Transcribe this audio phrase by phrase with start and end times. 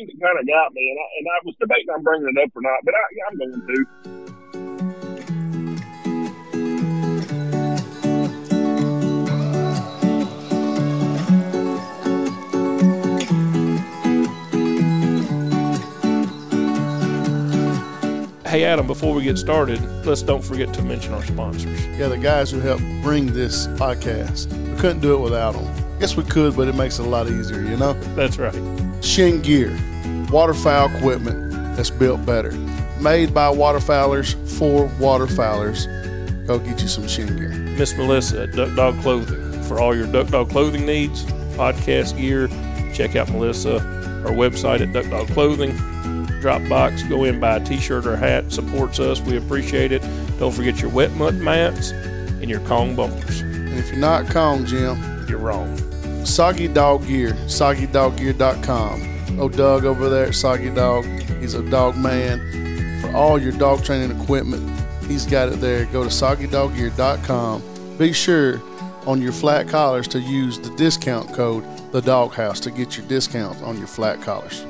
[0.00, 2.42] thing that kind of got me, and I, and I was debating on bringing it
[2.42, 3.86] up or not, but I, I'm going to.
[18.48, 21.86] Hey, Adam, before we get started, let's don't forget to mention our sponsors.
[21.86, 24.52] Yeah, the guys who helped bring this podcast.
[24.68, 26.00] We couldn't do it without them.
[26.00, 27.92] Guess we could, but it makes it a lot easier, you know?
[28.16, 28.89] That's right.
[29.00, 29.76] Chene Gear,
[30.30, 32.52] waterfowl equipment that's built better.
[33.00, 35.86] Made by waterfowlers for waterfowlers.
[36.46, 37.50] Go get you some Chene Gear.
[37.50, 39.62] Miss Melissa at Duck Dog Clothing.
[39.64, 41.24] For all your Duck Dog clothing needs,
[41.54, 42.48] podcast gear,
[42.92, 43.76] check out Melissa,
[44.26, 45.72] our website at Duck Dog Clothing.
[46.40, 49.20] Dropbox, go in, buy a t shirt or hat, supports us.
[49.20, 50.02] We appreciate it.
[50.38, 53.40] Don't forget your wet mud mats and your Kong bumpers.
[53.40, 55.78] And if you're not Kong, Jim, You're wrong.
[56.24, 59.38] Soggy Dog Gear, soggydoggear.com.
[59.40, 61.04] Oh, Doug over there at Soggy Dog,
[61.40, 63.00] he's a dog man.
[63.00, 64.68] For all your dog training equipment,
[65.06, 65.86] he's got it there.
[65.86, 67.62] Go to soggydoggear.com.
[67.98, 68.60] Be sure
[69.06, 73.60] on your flat collars to use the discount code the doghouse to get your discount
[73.62, 74.64] on your flat collars.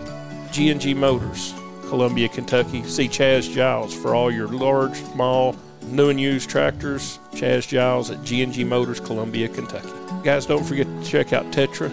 [0.53, 1.55] G&G Motors,
[1.89, 2.83] Columbia, Kentucky.
[2.85, 5.55] See Chaz Giles for all your large, small,
[5.91, 7.19] new and used tractors.
[7.33, 9.91] Chaz Giles at G&G Motors, Columbia, Kentucky.
[10.23, 11.91] Guys, don't forget to check out Tetra,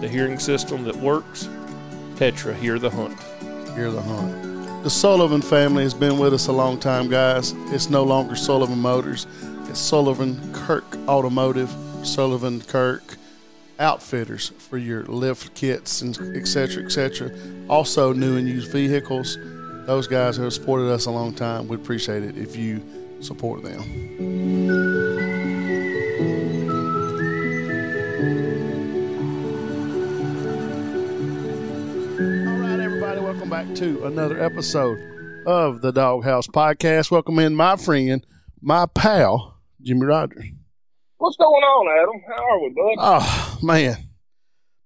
[0.00, 1.48] the hearing system that works.
[2.16, 3.18] Tetra, hear the hunt.
[3.74, 4.82] Hear the hunt.
[4.82, 7.52] The Sullivan family has been with us a long time, guys.
[7.72, 9.26] It's no longer Sullivan Motors.
[9.68, 11.70] It's Sullivan Kirk Automotive,
[12.02, 13.16] Sullivan Kirk
[13.78, 17.30] Outfitters for your lift kits and et cetera, et cetera.
[17.68, 19.38] Also, new and used vehicles.
[19.86, 21.68] Those guys have supported us a long time.
[21.68, 22.82] We'd appreciate it if you
[23.20, 23.80] support them.
[31.20, 34.98] All right, everybody, welcome back to another episode
[35.46, 37.10] of the Doghouse Podcast.
[37.10, 38.26] Welcome in my friend,
[38.62, 40.46] my pal, Jimmy Rogers.
[41.18, 42.22] What's going on, Adam?
[42.26, 42.94] How are we, bud?
[42.98, 43.96] Oh man,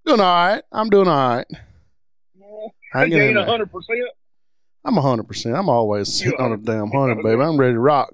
[0.05, 0.63] doing all right.
[0.73, 1.47] I'm doing all right.
[2.93, 4.01] Hanging in Gain hundred percent.
[4.85, 5.55] I'm hundred percent.
[5.57, 7.41] I'm always sitting on a damn hundred, baby.
[7.41, 8.13] I'm ready to rock.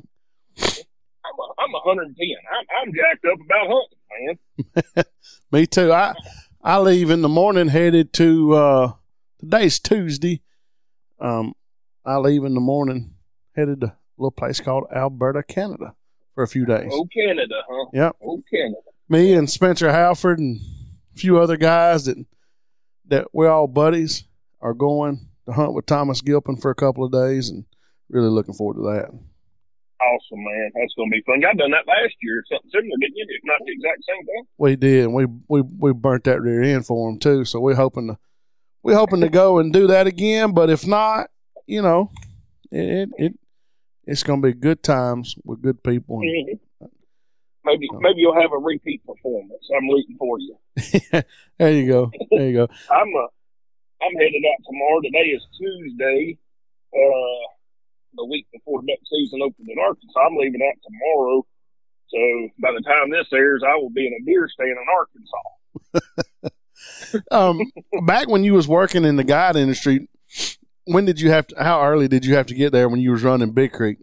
[1.70, 2.36] I'm a, I'm a hundred and ten.
[2.52, 5.04] I'm I'm jacked up about hunting, man.
[5.52, 5.92] Me too.
[5.92, 6.14] I
[6.62, 8.92] I leave in the morning, headed to uh
[9.38, 10.42] today's Tuesday.
[11.20, 11.54] Um,
[12.04, 13.14] I leave in the morning,
[13.54, 15.94] headed to a little place called Alberta, Canada,
[16.34, 16.90] for a few days.
[16.92, 17.86] Oh Canada, huh?
[17.92, 18.16] Yep.
[18.24, 18.76] Oh Canada.
[19.08, 20.60] me and Spencer Halford and
[21.14, 22.16] a few other guys that
[23.08, 24.24] that we're all buddies
[24.60, 27.64] are going to hunt with Thomas Gilpin for a couple of days and
[28.08, 29.10] really looking forward to that.
[30.00, 30.70] Awesome, man.
[30.74, 31.40] That's gonna be fun.
[31.42, 33.26] Y'all done that last year, something similar, didn't you?
[33.28, 34.44] If not the exact same thing.
[34.56, 35.06] We did.
[35.08, 37.44] We we we burnt that rear end for him too.
[37.44, 38.18] So we're hoping to
[38.82, 40.52] we're hoping to go and do that again.
[40.52, 41.28] But if not,
[41.66, 42.12] you know,
[42.70, 43.32] it it, it
[44.06, 46.20] it's gonna be good times with good people.
[46.20, 46.58] And, Mhm.
[47.62, 49.68] Maybe maybe you'll have a repeat performance.
[49.76, 50.56] I'm rooting for you.
[51.58, 52.10] there you go.
[52.30, 52.68] There you go.
[52.90, 53.28] I'm uh,
[54.02, 55.00] I'm headed out tomorrow.
[55.02, 56.38] Today is Tuesday,
[56.94, 57.44] uh,
[58.14, 60.20] the week before duck season opens in Arkansas.
[60.20, 61.46] I'm leaving out tomorrow.
[62.08, 66.50] So by the time this airs, I will be in a deer stand in Arkansas.
[67.30, 67.60] um,
[68.06, 70.08] back when you was working in the guide industry,
[70.84, 71.62] when did you have to?
[71.62, 73.98] How early did you have to get there when you was running Big Creek?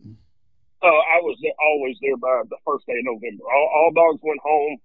[0.82, 3.44] Uh, I was always there by the first day of November.
[3.44, 4.78] All, all dogs went home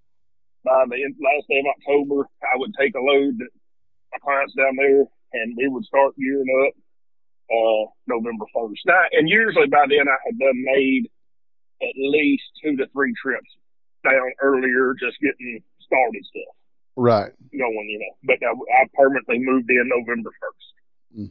[0.64, 2.26] by the end, last day of October.
[2.42, 3.46] I would take a load to
[4.10, 5.04] my clients down there,
[5.34, 6.74] and we would start gearing up
[7.50, 8.80] uh, November first.
[8.86, 11.10] Now, and usually by then I had done made
[11.82, 13.48] at least two to three trips
[14.04, 16.54] down earlier, just getting started stuff
[16.96, 17.32] Right.
[17.52, 18.14] going, you know.
[18.24, 21.22] But I, I permanently moved in November first.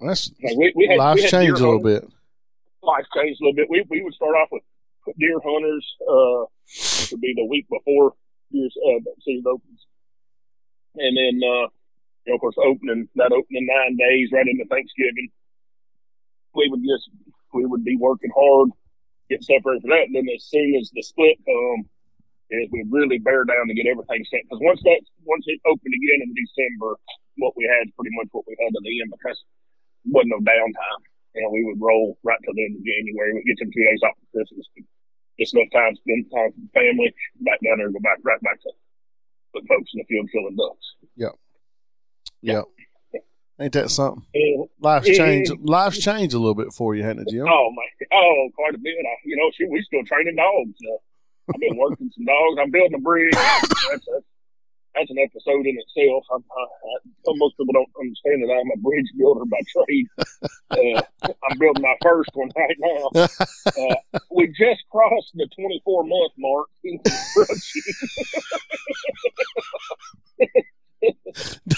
[0.00, 2.10] That's Like we, we had, we life's changed a little hunters- bit.
[2.82, 3.70] life changed a little bit.
[3.70, 4.62] We we would start off with
[5.18, 5.86] deer hunters.
[6.02, 8.12] Uh, which would be the week before
[8.52, 9.80] deer uh, season opens,
[10.96, 11.66] and then uh,
[12.24, 15.28] you know, of course, opening that opening nine days right into Thanksgiving.
[16.54, 17.10] We would just
[17.52, 18.70] we would be working hard,
[19.28, 21.84] get separated for that, and then as soon as the split come,
[22.50, 24.46] is we really bear down to get everything set.
[24.48, 26.96] Because once that once it opened again in December,
[27.36, 29.38] what we had is pretty much what we had to the end because
[30.08, 31.02] wasn't no downtime.
[31.34, 33.34] Know, we would roll right till the end of January.
[33.34, 34.70] We'd get some two days off for Christmas.
[35.34, 37.10] Just enough time to spend time with family.
[37.42, 38.70] Back down there, go back right back to
[39.58, 40.86] the folks in the field killing ducks.
[42.44, 42.64] Yep.
[43.60, 44.24] Ain't that something?
[44.34, 45.16] And, Life's Yeah.
[45.16, 45.52] changed.
[45.62, 47.46] Life's changed a little bit for you, hasn't it, Jim?
[47.48, 47.86] oh my!
[48.12, 48.94] Oh, quite a bit.
[48.98, 50.74] I, you know, we still training dogs.
[50.84, 50.98] Uh,
[51.54, 52.58] I've been working some dogs.
[52.60, 53.32] I'm building a bridge.
[53.34, 54.06] That's, that's,
[54.94, 56.24] that's an episode in itself.
[56.30, 60.06] I, I, I, most people don't understand that I'm a bridge builder by trade.
[60.70, 61.02] Uh,
[61.50, 63.10] I'm building my first one right now.
[63.66, 67.82] Uh, we just crossed the 24 month mark in construction.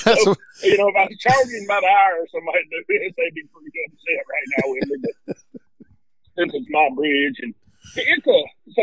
[0.05, 3.13] That's so, you know, if I was charging by the hour or somebody do this,
[3.17, 4.97] they'd be pretty upset right now with me.
[5.27, 5.37] But
[6.37, 7.55] this is my bridge, and
[7.97, 8.39] it's a
[8.73, 8.83] so.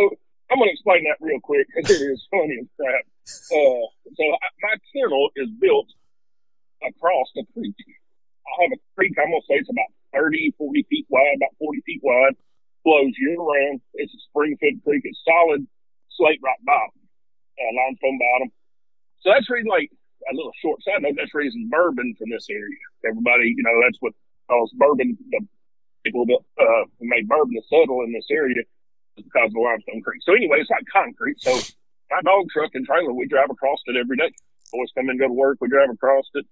[0.51, 3.09] I'm going to explain that real quick because it is funny as crap.
[3.25, 5.89] Uh, so I, my kennel is built
[6.85, 7.73] across the creek.
[8.45, 9.17] I have a creek.
[9.17, 12.37] I'm going to say it's about 30, 40 feet wide, about 40 feet wide.
[12.83, 13.81] Flows year round.
[13.95, 15.01] It's a spring-fed creek.
[15.07, 15.65] It's solid
[16.17, 17.01] slate rock bottom,
[17.57, 18.49] uh, limestone bottom.
[19.21, 19.89] So that's really like
[20.31, 21.15] a little short side note.
[21.17, 22.83] That's reason bourbon from this area.
[23.05, 24.13] Everybody, you know, that's what
[24.47, 25.17] calls bourbon.
[25.31, 25.41] The
[26.03, 28.63] people that uh, made bourbon to settle in this area
[29.15, 30.21] because of the limestone creek.
[30.23, 31.39] So anyway, it's like concrete.
[31.39, 31.53] So
[32.11, 34.31] my dog truck and trailer, we drive across it every day.
[34.71, 36.45] Boys come and go to work, we drive across it.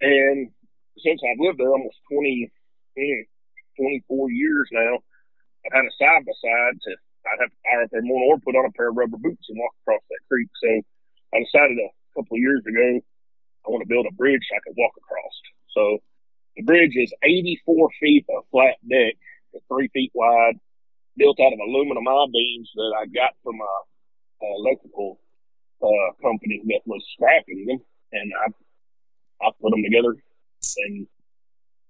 [0.00, 0.50] And
[0.98, 2.50] since I've lived there almost 20,
[2.96, 3.22] hmm,
[3.76, 4.98] 24 years now,
[5.66, 6.90] I've had a side by side to,
[7.22, 9.46] I'd have to fire up there more or put on a pair of rubber boots
[9.48, 10.48] and walk across that creek.
[10.58, 10.82] So
[11.34, 11.78] I decided
[12.12, 13.00] a couple of years ago,
[13.64, 15.34] I want to build a bridge so I could walk across.
[15.74, 15.98] So
[16.56, 19.16] the bridge is 84 feet of flat deck,
[19.68, 20.60] three feet wide,
[21.16, 23.74] built out of aluminum I beams that I got from a
[24.44, 25.20] uh, electrical
[25.82, 27.78] uh, company that was scrapping them,
[28.12, 28.50] and I
[29.42, 31.06] I put them together and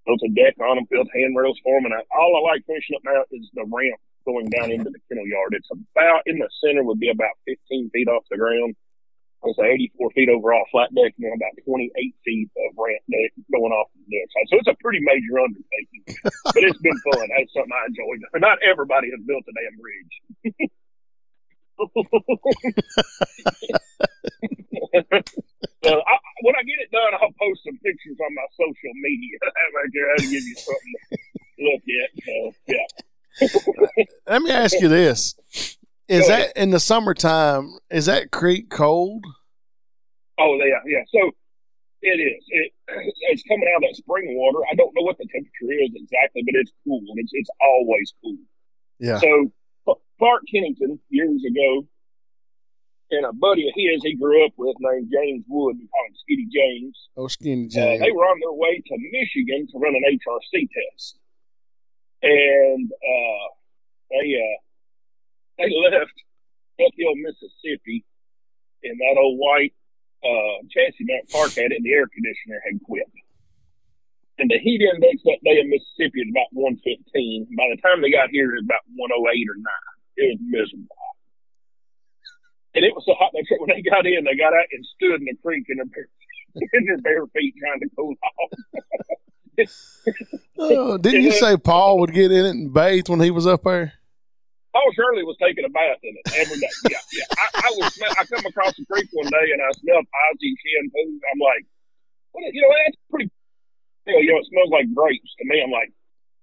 [0.06, 2.96] built a deck on them, built handrails for them, and I, all I like finishing
[2.96, 5.54] up now is the ramp going down into the kennel yard.
[5.54, 8.74] It's about in the center would be about 15 feet off the ground.
[9.44, 11.90] It's 84 feet overall flat deck, and then about 28
[12.24, 14.46] feet of ramp deck going off the other side.
[14.48, 16.06] So it's a pretty major undertaking,
[16.54, 17.26] but it's been fun.
[17.26, 18.22] That's something I enjoyed.
[18.38, 20.14] Not everybody has built a damn bridge.
[25.82, 29.34] so I, when I get it done, I'll post some pictures on my social media
[29.74, 30.06] right there.
[30.10, 31.18] I'll give you something to
[31.66, 32.10] look at.
[32.22, 32.86] So, yeah.
[34.28, 35.34] Let me ask you this:
[36.12, 37.78] Is that in the summertime?
[37.90, 39.24] Is that creek cold?
[40.38, 41.02] Oh yeah, yeah.
[41.12, 41.30] So
[42.02, 42.44] it is.
[42.48, 42.72] It,
[43.30, 44.58] it's coming out of that spring water.
[44.70, 47.00] I don't know what the temperature is exactly, but it's cool.
[47.16, 48.36] It's it's always cool.
[48.98, 49.18] Yeah.
[49.18, 49.52] So
[50.18, 51.86] Clark Kennington years ago,
[53.10, 55.76] and a buddy of his he grew up with named James Wood.
[55.78, 57.08] We call him Skinny James.
[57.16, 58.00] Oh, Skinny Uh, James.
[58.00, 61.18] they were on their way to Michigan to run an HRC test,
[62.22, 63.46] and uh,
[64.10, 64.58] they uh,
[65.58, 66.16] they left
[66.78, 68.04] Buck Hill, Mississippi,
[68.82, 69.74] in that old white
[70.24, 73.06] uh, chassis mount Clark had, and the air conditioner had quit.
[74.38, 77.52] And the heat index that day in Mississippi is about 115.
[77.54, 79.64] By the time they got here, it was about 108 or 9.
[80.16, 81.02] It was miserable.
[82.74, 83.30] And it was so hot.
[83.36, 85.76] They said when they got in, they got out and stood in the creek in
[85.76, 86.08] their bare,
[86.72, 88.50] in their bare feet trying to cool off.
[90.58, 93.64] Oh, didn't you say Paul would get in it and bathe when he was up
[93.64, 93.92] there?
[94.72, 96.72] Paul Shirley was taking a bath in it every day.
[96.88, 97.28] Yeah, yeah.
[97.36, 101.20] I, I was I come across the creek one day and I smelled Ozzy shampoo.
[101.28, 101.64] I'm like,
[102.32, 103.28] what, you know, that's pretty.
[104.08, 105.60] You know, you know, it smells like grapes to me.
[105.62, 105.92] I'm like,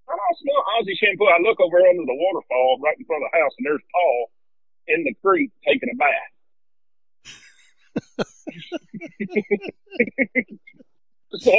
[0.08, 1.26] I don't smell Ozzy shampoo.
[1.26, 4.30] I look over under the waterfall right in front of the house, and there's Paul
[4.88, 6.30] in the creek taking a bath.
[11.42, 11.52] so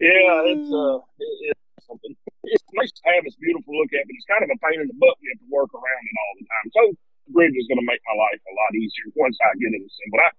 [0.00, 2.12] yeah, it's uh, it, it's something.
[2.46, 3.26] It's nice to have.
[3.26, 5.16] It's beautiful to look at, but it's kind of a pain in the butt.
[5.18, 6.66] We have to work around it all the time.
[6.74, 6.82] So
[7.26, 9.82] the bridge is going to make my life a lot easier once I get it
[9.82, 10.22] assembled.
[10.22, 10.30] I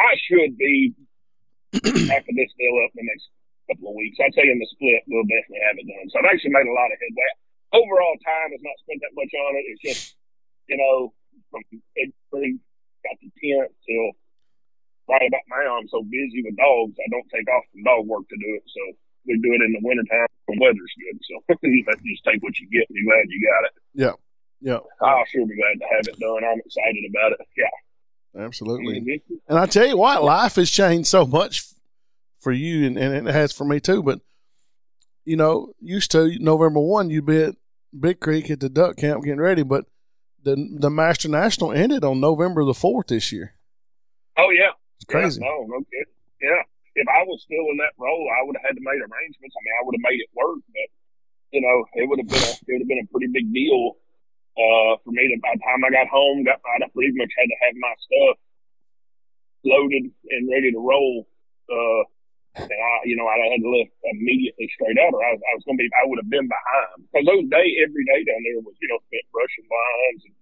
[0.00, 0.96] I should be
[2.12, 3.28] after this deal up in the next
[3.68, 4.20] couple of weeks.
[4.20, 6.08] I'd say in the split we'll definitely have it done.
[6.08, 7.30] So I've actually made a lot of headway.
[7.72, 9.64] Overall time has not spent that much on it.
[9.68, 10.02] It's just
[10.68, 11.12] you know
[11.52, 11.64] from
[11.96, 12.60] February
[13.04, 14.16] got the tenth till
[15.10, 15.76] right about now.
[15.78, 18.64] I'm so busy with dogs, I don't take off from dog work to do it.
[18.66, 18.82] So
[19.26, 21.20] we do it in the wintertime when weather's good.
[21.22, 23.72] So you just take what you get and be glad you got it.
[23.94, 24.12] Yeah.
[24.60, 24.78] Yeah.
[25.00, 26.44] I'll sure be glad to have it done.
[26.44, 27.40] I'm excited about it.
[27.56, 28.44] Yeah.
[28.44, 29.00] Absolutely.
[29.00, 29.20] Mhm.
[29.48, 31.64] And I tell you what, life has changed so much
[32.40, 34.02] for you, and, and it has for me too.
[34.02, 34.20] But
[35.24, 37.56] you know, used to November one, you'd be at
[37.98, 39.84] Big Creek at the duck camp getting ready, but
[40.42, 43.54] the the Master National ended on November the fourth this year.
[44.38, 44.70] Oh yeah.
[44.96, 45.40] It's crazy.
[45.42, 46.14] Yeah, no, no kidding.
[46.40, 46.62] Yeah.
[46.94, 49.56] If I was still in that role, I would have had to make arrangements.
[49.56, 50.88] I mean, I would have made it work, but
[51.52, 53.96] you know, it would have been a, it would have been a pretty big deal
[54.56, 55.28] uh, for me.
[55.28, 57.94] To, by the time I got home, got I pretty much had to have my
[57.96, 58.36] stuff
[59.64, 61.28] loaded and ready to roll.
[61.68, 62.04] Uh,
[62.56, 65.64] and I, you know, I had to lift immediately straight out, or I, I was
[65.64, 68.60] going to be, I would have been behind because those day every day down there
[68.60, 70.22] was, you know, spent brushing lines.
[70.28, 70.36] And,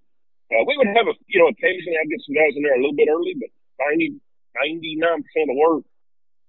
[0.50, 2.82] uh, we would have a, you know, occasionally I'd get some guys in there a
[2.82, 4.18] little bit early, but 90,
[4.58, 5.86] ninety nine percent of the work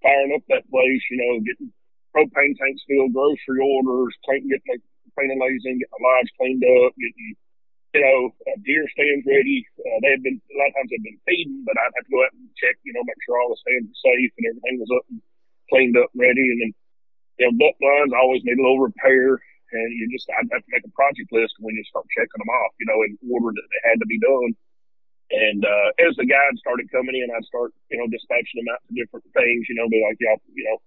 [0.02, 1.02] firing up that place.
[1.10, 1.70] You know, getting
[2.12, 6.64] propane tanks filled, grocery orders, clean, getting the cleaning ladies in, getting the lodge cleaned
[6.66, 7.34] up, getting
[7.94, 8.18] you know
[8.50, 9.64] uh, deer stands ready.
[9.78, 12.12] Uh, they had been a lot of times they've been feeding, but I'd have to
[12.12, 12.76] go out and check.
[12.84, 15.22] You know, make sure all the stands were safe and everything was up and
[15.70, 16.72] cleaned up, and ready, and then
[17.40, 19.40] you know, duck blinds always need a little repair
[19.72, 22.52] and you just I'd have to make a project list when you start checking them
[22.52, 24.52] off, you know, in order that they had to be done.
[25.32, 28.84] And uh, as the guides started coming in, I'd start, you know, dispatching them out
[28.84, 30.78] to different things, you know, be like, y'all, you know,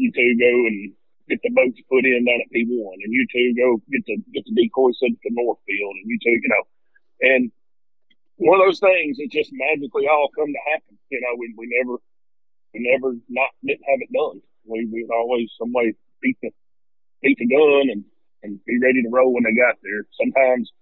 [0.00, 0.96] you two go and
[1.28, 4.48] get the boats put in down at P1, and you two go get the get
[4.48, 6.64] the decoy set at the Northfield, and you two, you know,
[7.20, 7.52] and
[8.40, 10.96] one of those things, it just magically all come to happen.
[11.12, 12.00] You know, we we never
[12.72, 14.40] we never not didn't have it done.
[14.64, 16.50] We we always some way beat the
[17.20, 18.04] beat the gun and,
[18.42, 20.08] and be ready to roll when they got there.
[20.16, 20.72] Sometimes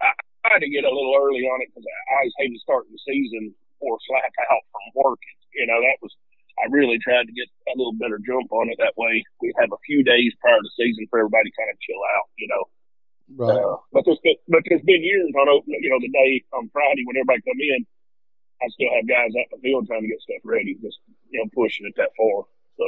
[0.00, 0.14] I
[0.48, 3.52] tried to get a little early on it because I always hated starting the season
[3.84, 5.36] or flat out from working.
[5.52, 6.16] You know, that was,
[6.56, 8.80] I really tried to get a little better jump on it.
[8.80, 12.02] That way we have a few days prior to season for everybody kind of chill
[12.16, 12.64] out, you know.
[13.28, 13.60] Right.
[13.60, 16.72] Uh, but there's been, but there's been years on open, you know, the day on
[16.72, 17.84] Friday when everybody come in,
[18.64, 21.38] I still have guys out in the field trying to get stuff ready, just you
[21.38, 22.48] know, pushing it that far.
[22.80, 22.86] So,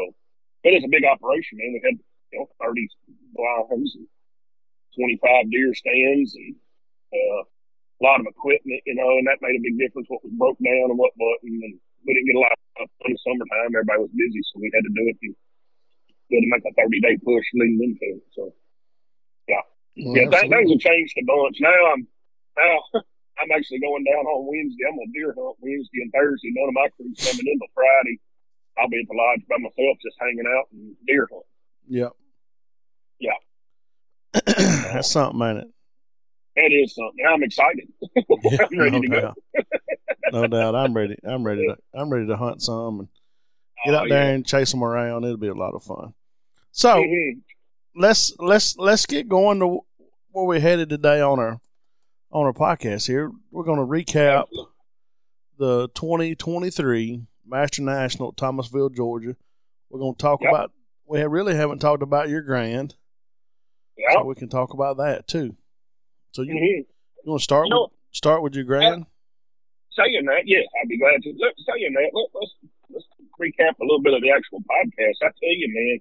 [0.64, 1.76] but it's a big operation, man.
[1.76, 2.00] We had
[2.32, 2.88] you know, 30
[3.36, 4.08] blinds and
[4.96, 6.56] 25 deer stands and
[7.12, 7.42] uh,
[8.00, 10.58] a lot of equipment, you know, and that made a big difference what was broke
[10.64, 11.60] down and what wasn't.
[11.60, 11.76] And
[12.06, 13.76] we didn't get a lot of in the summertime.
[13.76, 15.18] Everybody was busy, so we had to do it.
[15.20, 15.36] And
[16.32, 18.24] we had to make a 30 day push leading into it.
[18.32, 18.42] So,
[19.48, 19.64] yeah.
[20.00, 21.60] Well, yeah, th- things have changed a bunch.
[21.60, 22.02] Now I'm,
[22.56, 22.74] now
[23.42, 24.88] I'm actually going down on Wednesday.
[24.88, 26.56] I'm on deer hunt Wednesday and Thursday.
[26.56, 28.16] None of my crew's coming in till Friday.
[28.80, 31.52] I'll be at the lodge by myself, just hanging out and deer hunting.
[31.88, 32.12] Yep.
[33.20, 33.38] Yeah.
[34.94, 35.70] That's something, ain't it?
[36.64, 37.24] It is something.
[37.28, 37.88] I'm excited.
[38.16, 39.38] I'm ready no to doubt.
[39.56, 40.40] go.
[40.42, 40.74] no doubt.
[40.74, 41.16] I'm ready.
[41.26, 41.76] I'm ready to.
[41.94, 43.08] I'm ready to hunt some and
[43.84, 44.34] get Oh, out there yeah.
[44.34, 45.24] and chase them around.
[45.24, 46.14] It'll be a lot of fun.
[46.72, 47.40] So Mhm.
[47.96, 49.80] let's let's let's get going to
[50.32, 51.60] where we're headed today on our
[52.32, 53.06] on our podcast.
[53.06, 54.46] Here we're going to recap
[55.58, 59.34] the 2023 Master National at Thomasville, Georgia.
[59.90, 60.50] We're going to talk Yep.
[60.50, 60.72] about.
[61.06, 62.94] We really haven't talked about your grand,
[63.98, 64.12] Yeah.
[64.14, 65.56] so we can talk about that too.
[66.32, 66.86] So you, Mhm.
[67.24, 69.06] you want to start You know- with start with your grand?
[69.92, 71.32] Saying that, yeah, I'd be glad to.
[71.34, 72.54] Look, saying that, let, let's
[72.90, 73.06] let's
[73.40, 75.18] recap a little bit of the actual podcast.
[75.22, 75.98] I tell you, man,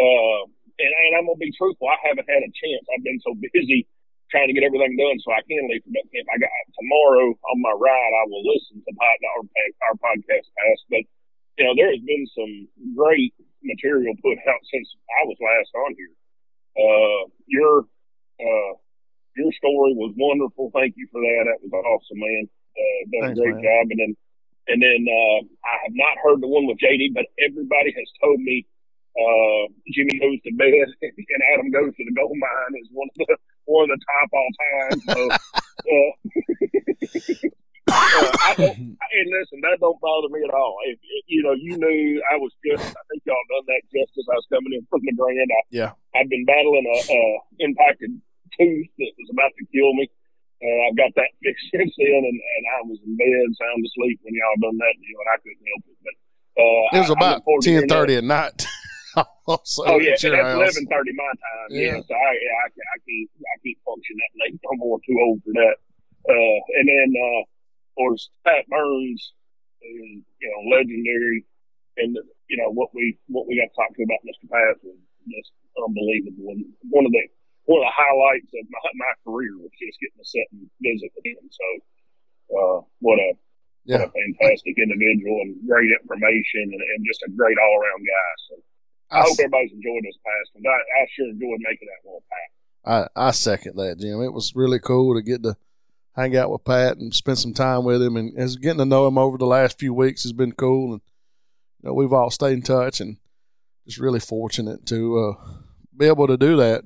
[0.00, 0.42] uh,
[0.80, 1.88] and, and I'm gonna be truthful.
[1.88, 2.84] I haven't had a chance.
[2.88, 3.86] I've been so busy
[4.32, 6.26] trying to get everything done so I can leave for duck camp.
[6.32, 6.48] I got
[6.80, 8.12] tomorrow on my ride.
[8.16, 9.44] I will listen to pod, our,
[9.92, 11.04] our podcast past, but
[11.60, 14.88] you know there has been some great material put out since
[15.20, 16.14] I was last on here.
[16.80, 17.84] Uh, your
[18.40, 18.72] uh,
[19.36, 20.70] your story was wonderful.
[20.74, 21.44] Thank you for that.
[21.48, 22.44] That was awesome, man.
[22.76, 23.64] Uh, done Thanks, a great man.
[23.64, 23.84] job.
[23.90, 24.12] And then,
[24.68, 28.40] and then uh, I have not heard the one with JD, but everybody has told
[28.40, 28.66] me
[29.12, 30.72] uh, Jimmy goes to bed
[31.02, 33.36] and Adam goes to the gold mine is one of the
[33.66, 34.96] one of the top all time.
[35.04, 35.18] So,
[35.92, 36.12] uh,
[37.92, 40.76] uh, I don't, and listen, that don't bother me at all.
[40.88, 42.82] If, if, you know, you knew I was just.
[42.88, 45.50] I think y'all done that just as I was coming in from the grand.
[45.50, 45.92] I, Yeah.
[46.16, 47.20] I've been battling a, a
[47.60, 48.20] impacted
[48.58, 50.06] tooth that was about to kill me.
[50.62, 54.20] Uh, I've got that fixed since then, and, and I was in bed, sound asleep
[54.22, 55.98] when y'all done that deal, and I couldn't help it.
[56.06, 56.16] But
[56.62, 58.58] uh, It was I- I about look forward to ten thirty at night.
[59.46, 61.68] also, Oh yeah, at that's eleven thirty my time.
[61.74, 62.06] Yeah, Yeah.
[62.06, 64.56] so I, yeah, I, I can't, I can't function that late.
[64.70, 65.76] I'm more too old for that.
[66.30, 69.34] Uh, and then, uh, of course, Pat Burns,
[69.82, 71.44] is, you know, legendary,
[71.98, 72.14] and
[72.48, 74.46] you know what we what we got to talk to about Mr.
[74.46, 76.54] Pat was just unbelievable.
[76.54, 77.26] And one of the
[77.64, 81.10] one of the highlights of my, my career was just getting to sit and visit
[81.14, 81.44] with him.
[81.50, 81.66] So,
[82.52, 83.32] uh, what a
[83.84, 83.98] Yeah.
[84.02, 88.32] what a fantastic individual and great information and, and just a great all around guy.
[88.48, 88.54] So.
[89.12, 90.64] I I, hope everybody's enjoyed this past one.
[90.66, 93.10] I, I sure enjoyed making that one, Pat.
[93.16, 94.22] I, I second that, Jim.
[94.22, 95.56] It was really cool to get to
[96.16, 99.06] hang out with Pat and spend some time with him, and as getting to know
[99.06, 100.94] him over the last few weeks has been cool.
[100.94, 101.02] And
[101.82, 103.18] you know, we've all stayed in touch, and
[103.86, 105.44] just really fortunate to uh,
[105.96, 106.82] be able to do that.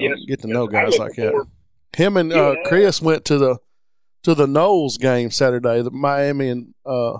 [0.00, 0.24] You know, Yes.
[0.28, 0.74] get to know Yes.
[0.74, 1.46] I guys look like that.
[1.96, 2.40] Him and Yeah.
[2.40, 3.58] uh, Chris went to the
[4.22, 7.18] to the Noles game Saturday, the Miami and uh,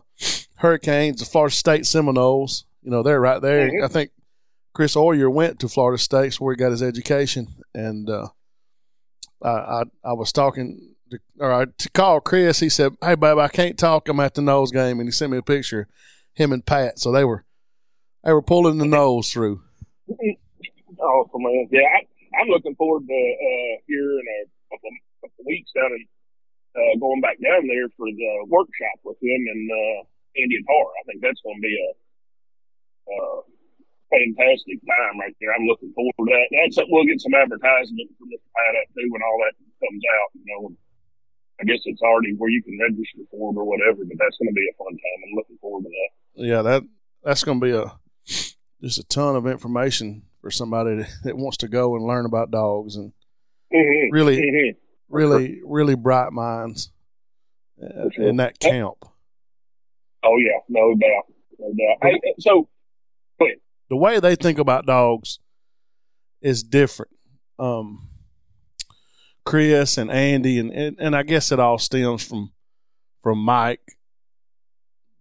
[0.56, 2.66] Hurricanes, the Florida State Seminoles.
[2.82, 3.70] You know, they're right there.
[3.70, 3.84] Mhm.
[3.84, 4.10] I think
[4.74, 8.28] Chris Oyer went to Florida State, where he got his education, and uh,
[9.42, 12.60] I, I I was talking to, or I to call Chris.
[12.60, 14.08] He said, "Hey, babe, I can't talk.
[14.08, 15.88] I'm at the Noles game," and he sent me a picture,
[16.34, 16.98] him and Pat.
[16.98, 17.44] So they were
[18.22, 19.62] they were pulling the nose through.
[20.98, 21.68] Awesome, man.
[21.70, 22.06] Yeah, I,
[22.40, 24.40] I'm looking forward to uh, here in a
[24.72, 26.08] couple, couple weeks down in
[26.72, 30.00] uh, going back down there for the workshop with him and uh,
[30.40, 30.88] Andy Attar.
[30.96, 31.90] I think that's going to be a
[33.12, 33.38] uh,
[34.08, 35.52] fantastic time right there.
[35.52, 36.48] I'm looking forward to that.
[36.56, 38.48] That's we'll get some advertisement from Mr.
[38.48, 40.30] Up too when all that comes out.
[40.40, 40.62] You know,
[41.60, 44.00] I guess it's already where you can register for it or whatever.
[44.06, 45.20] But that's going to be a fun time.
[45.28, 46.10] I'm looking forward to that.
[46.40, 46.82] Yeah, that
[47.20, 48.00] that's going to be a
[48.80, 52.96] just a ton of information for somebody that wants to go and learn about dogs
[52.96, 53.12] and
[53.72, 54.12] mm-hmm.
[54.12, 55.14] really, mm-hmm.
[55.14, 56.90] really, really bright minds
[57.82, 58.28] uh, sure.
[58.28, 58.96] in that camp.
[60.22, 61.98] Oh yeah, no doubt, no doubt.
[62.02, 62.68] Hey, so,
[63.88, 65.40] the way they think about dogs
[66.40, 67.12] is different.
[67.58, 68.08] Um,
[69.44, 72.52] Chris and Andy and, and, and I guess it all stems from
[73.22, 73.96] from Mike.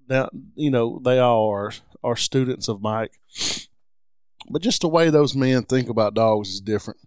[0.07, 1.71] Now you know they all are
[2.03, 3.19] are students of Mike,
[4.49, 6.99] but just the way those men think about dogs is different,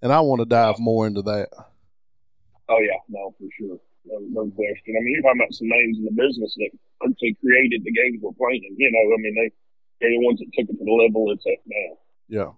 [0.00, 1.48] and I want to dive more into that.
[2.68, 4.94] Oh yeah, no, for sure no, no question.
[4.98, 6.70] I mean, you're talking about some names in the business that
[7.06, 8.74] actually created the games we're playing.
[8.76, 9.48] You know, I mean, they
[10.00, 11.90] they're the ones that took it to the level it's at now.
[12.28, 12.52] Yeah.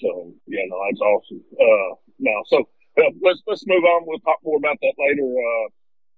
[0.00, 1.42] So yeah, no, that's awesome.
[1.52, 2.58] Uh, now, so
[2.98, 4.04] uh, let's let's move on.
[4.06, 5.28] We'll talk more about that later.
[5.28, 5.66] Uh,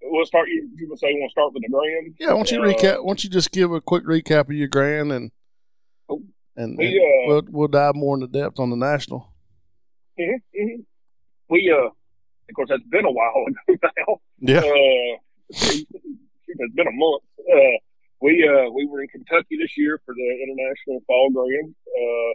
[0.03, 0.49] we'll start.
[0.49, 2.15] You, you say you want to start with the grand?
[2.19, 2.35] Yeah.
[2.35, 3.03] Why don't you uh, recap?
[3.03, 5.31] Why don't you just give a quick recap of your grand and
[6.09, 6.23] oh,
[6.59, 9.33] and, we, and uh, we'll we'll dive more into depth on the national.
[10.19, 10.81] Mm-hmm, mm-hmm.
[11.49, 11.91] We uh
[12.49, 14.21] of course, that's been a while ago now.
[14.41, 14.65] Yeah.
[14.65, 15.19] Uh,
[15.51, 17.23] it's been a month.
[17.39, 17.77] Uh,
[18.21, 22.31] we uh, we were in Kentucky this year for the International Fall Grand, uh,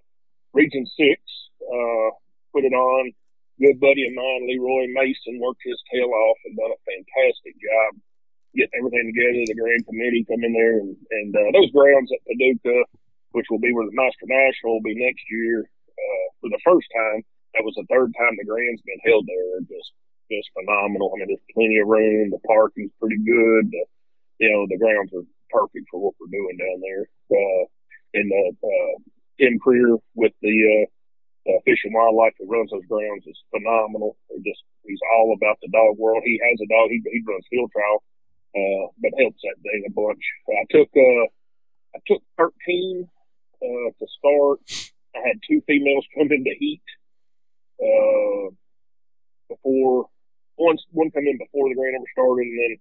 [0.53, 1.19] Region Six.
[1.61, 2.09] Uh,
[2.53, 3.11] put it on.
[3.59, 8.01] Good buddy of mine, Leroy Mason, worked his tail off and done a fantastic job
[8.55, 9.45] getting everything together.
[9.45, 12.85] The Grand Committee come in there and, and uh, those grounds at Paducah,
[13.33, 16.87] which will be where the Master National will be next year uh, for the first
[16.93, 17.21] time.
[17.53, 19.61] That was the third time the Grand's been held there.
[19.69, 19.93] Just
[20.31, 21.11] just phenomenal.
[21.13, 22.31] I mean, there's plenty of room.
[22.31, 23.69] The parking's pretty good.
[23.69, 23.83] The,
[24.39, 27.05] you know, the grounds are perfect for what we're doing down there.
[27.29, 27.63] Uh,
[28.17, 28.93] and uh, uh,
[29.37, 30.85] Tim Creer with the uh,
[31.49, 34.17] uh, Fish and Wildlife that runs those grounds is phenomenal.
[34.29, 36.23] They're just he's all about the dog world.
[36.25, 36.89] He has a dog.
[36.89, 37.99] He, he runs field trial,
[38.55, 40.23] uh, but helps that thing a bunch.
[40.49, 41.25] I took uh,
[41.93, 43.09] I took 13
[43.63, 44.59] uh, to start.
[45.15, 46.81] I had two females come into heat
[47.79, 48.49] uh,
[49.49, 50.07] before
[50.55, 52.77] one one come in before the grand ever started, and then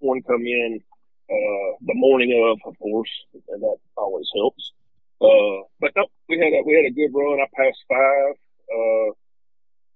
[0.00, 0.80] one come in
[1.30, 4.72] uh, the morning of, of course, and that always helps.
[5.20, 7.40] Uh, but no, we had a we had a good run.
[7.40, 8.34] I passed five.
[8.66, 9.12] Uh,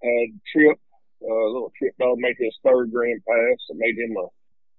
[0.02, 0.78] had Trip,
[1.22, 3.58] uh, little Trip dog, made his third grand pass.
[3.70, 4.26] I made him a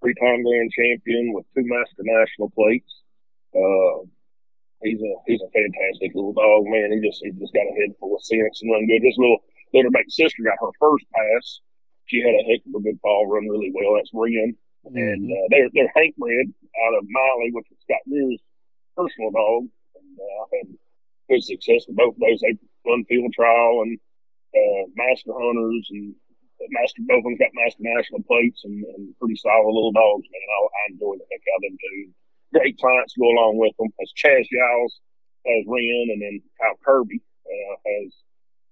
[0.01, 2.91] three-time grand champion with two Master National plates.
[4.81, 6.91] Uh, he's a he's a fantastic little dog, man.
[6.91, 9.05] He just he just got a head full of sense and run good.
[9.05, 11.61] His little little big sister got her first pass
[12.11, 13.95] she had a heck of a good fall, run really well.
[13.95, 14.51] That's Ren.
[14.83, 14.97] Mm-hmm.
[14.99, 16.51] And uh, they're, they're Hank bred
[16.83, 18.43] out of Miley, which is Scott Greer's
[18.99, 19.71] personal dog.
[19.95, 20.67] And uh, I had
[21.31, 22.43] good success with both of those.
[22.43, 23.95] They run field trial and
[24.51, 26.11] uh, master hunters and
[26.75, 30.47] master both of them got master national plates and, and pretty solid little dogs, man.
[30.51, 32.11] I, I enjoy the heck out of them too.
[32.53, 33.87] Great clients go along with them.
[34.01, 34.99] As Chaz Giles
[35.45, 38.13] has Ren, and then Kyle Kirby uh, has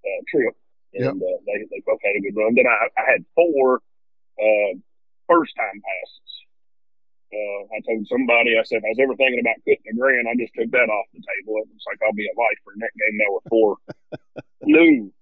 [0.05, 0.55] uh, Trip
[0.93, 1.13] and yep.
[1.13, 2.55] uh, they they both had a good run.
[2.55, 3.81] Then I, I had four
[4.39, 4.71] uh,
[5.27, 6.31] first time passes.
[7.29, 10.25] Uh, I told somebody, I said, if I was ever thinking about quitting the grand,
[10.25, 11.61] I just took that off the table.
[11.61, 13.77] It was like I'll be a lifer in that game now with four
[14.65, 15.13] new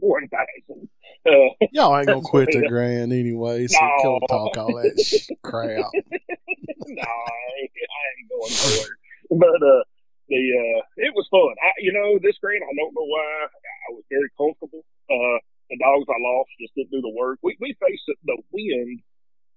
[0.00, 0.88] thousand.
[1.26, 4.20] Uh, Y'all ain't gonna quit the grand anyway, so no.
[4.28, 4.94] talk all that
[5.42, 5.90] crap.
[5.92, 8.94] no, I ain't, I ain't going nowhere.
[9.30, 9.82] But uh,
[10.28, 11.54] the uh, it was fun.
[11.62, 13.46] I, you know, this grand, I don't know why.
[13.46, 14.84] I was very comfortable.
[15.10, 15.38] Uh,
[15.70, 17.38] the dogs I lost just didn't do the work.
[17.42, 19.02] We we faced the wind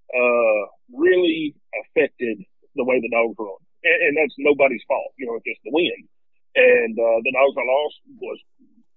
[0.09, 0.61] uh,
[0.93, 1.53] really
[1.85, 2.41] affected
[2.75, 5.13] the way the dogs run, and, and that's nobody's fault.
[5.17, 6.09] You know, it's just the wind.
[6.57, 8.39] And uh, the dogs I lost was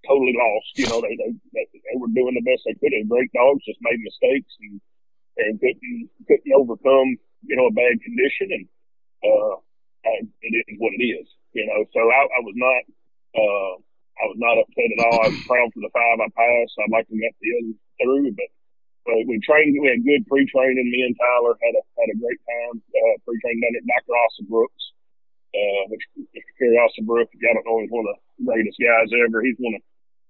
[0.06, 0.70] totally lost.
[0.76, 2.92] You know, they they they were doing the best they could.
[2.92, 4.80] They great dogs, just made mistakes and
[5.38, 8.66] and couldn't couldn't overcome you know a bad condition and
[9.22, 9.54] uh,
[10.04, 11.26] it is what it is.
[11.52, 12.82] You know, so I, I was not,
[13.36, 13.74] uh,
[14.18, 15.18] I was not upset at all.
[15.22, 16.74] I was proud for the five I passed.
[16.80, 18.50] I'd like to get the others through, but
[19.02, 19.74] but we trained.
[19.82, 20.86] We had good pre-training.
[20.86, 24.14] Me and Tyler had a had a great time uh, pre-training at Dr.
[24.14, 24.82] Austin Brooks,
[25.54, 26.02] uh, which.
[26.62, 27.34] Kerry Austin Brooks.
[27.34, 29.42] I don't know, he's one of the greatest guys ever.
[29.42, 29.82] He's one of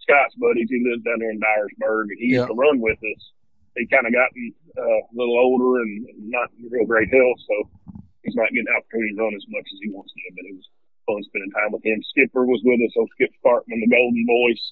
[0.02, 0.68] Scott's buddies.
[0.68, 2.44] He lives down there in Dyersburg, and he yeah.
[2.44, 3.22] used to run with us.
[3.78, 7.56] He kind of gotten uh, a little older and not in real great health, so
[8.20, 10.20] he's not getting opportunities on as much as he wants to.
[10.36, 10.68] But it was
[11.08, 12.02] fun spending time with him.
[12.12, 14.64] Skipper was with us, so Skip Sparkman, the Golden Voice,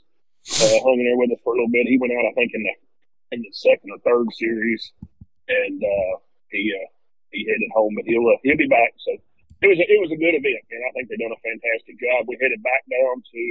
[0.61, 1.89] uh, hung in there with us for a little bit.
[1.89, 2.75] He went out, I think, in the
[3.33, 4.93] in the second or third series,
[5.49, 6.15] and uh,
[6.51, 6.89] he uh,
[7.31, 8.93] he headed home, but he'll uh, he'll be back.
[9.01, 9.17] So
[9.63, 11.97] it was a, it was a good event, and I think they've done a fantastic
[12.01, 12.27] job.
[12.27, 13.43] We headed back down to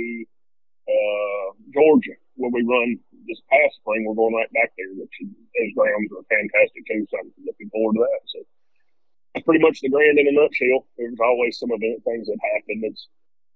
[0.90, 2.98] uh, Georgia where we run
[3.28, 4.08] this past spring.
[4.08, 7.06] We're going right back there, which is, those grounds are fantastic too.
[7.12, 8.24] So I'm looking forward to that.
[8.32, 8.40] So
[9.36, 10.88] that's pretty much the grand in a nutshell.
[10.98, 13.08] There's always some event things that happen that's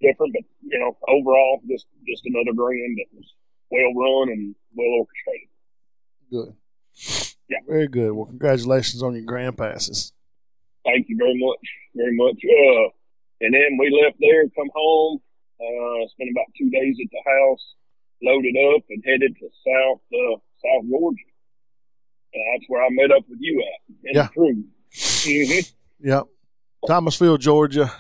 [0.04, 3.28] different, but you know, overall, just just another grand that was
[3.72, 5.50] well run and well orchestrated.
[6.30, 6.54] Good.
[7.50, 7.64] Yeah.
[7.68, 8.12] Very good.
[8.12, 10.12] Well, congratulations on your grand passes.
[10.86, 11.64] Thank you very much,
[11.96, 12.38] very much.
[12.44, 12.92] Uh,
[13.42, 15.22] and then we left there, come home,
[15.64, 17.64] uh, spent about two days at the house,
[18.22, 21.32] loaded up, and headed to South uh, South Georgia.
[22.34, 24.10] And that's where I met up with you at.
[24.10, 24.28] In Yeah.
[24.28, 24.64] Crew.
[24.94, 26.08] Mm-hmm.
[26.08, 26.24] Yep.
[26.88, 27.92] Thomasville, Georgia.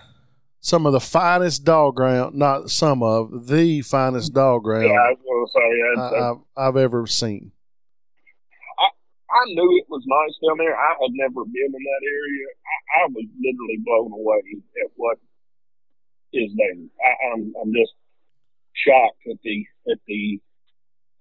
[0.59, 5.11] Some of the finest dog ground, not some of the finest dog ground Yeah, I
[5.11, 7.51] was going to say, I, I'd say I've, I've ever seen.
[8.79, 10.71] I, I knew it was nice down there.
[10.75, 12.47] I had never been in that area.
[12.47, 14.39] I, I was literally blown away
[14.85, 15.19] at what
[16.33, 16.75] is there.
[16.75, 17.93] I, I'm I'm just
[18.73, 20.39] shocked at the at the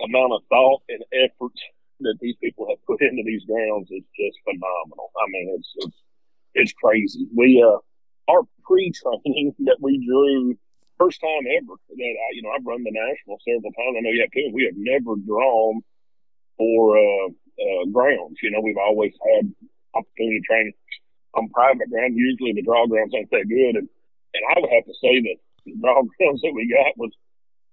[0.05, 1.57] amount of thought and effort
[2.01, 5.11] that these people have put into these grounds is just phenomenal.
[5.17, 5.99] I mean, it's it's
[6.55, 7.27] it's crazy.
[7.37, 7.79] We uh
[8.31, 10.57] our pre-training that we drew
[10.99, 13.97] first time ever that I you know I've run the national several times.
[13.99, 14.51] I know you have too.
[14.53, 15.83] We have never drawn
[16.59, 18.39] for uh, uh, grounds.
[18.43, 19.53] You know, we've always had
[19.95, 20.73] opportunity to train
[21.35, 22.15] on private ground.
[22.17, 23.89] Usually the draw grounds ain't that good, and
[24.35, 27.13] and I would have to say that the draw grounds that we got was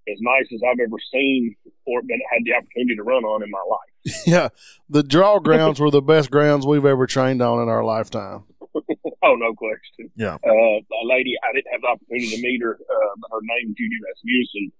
[0.07, 3.51] as nice as I've ever seen or been had the opportunity to run on in
[3.51, 3.85] my life.
[4.25, 4.49] Yeah,
[4.89, 8.43] the draw grounds were the best grounds we've ever trained on in our lifetime.
[9.21, 10.09] Oh, no question.
[10.15, 10.35] Yeah.
[10.35, 12.79] Uh, a lady, I didn't have the opportunity to meet her.
[12.79, 14.71] Uh, her name, is Judy Rasmussen.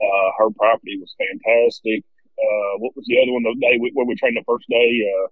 [0.00, 2.04] Uh, her property was fantastic.
[2.38, 3.42] Uh, what was the other one?
[3.42, 5.28] The day we, where we trained the first day, uh,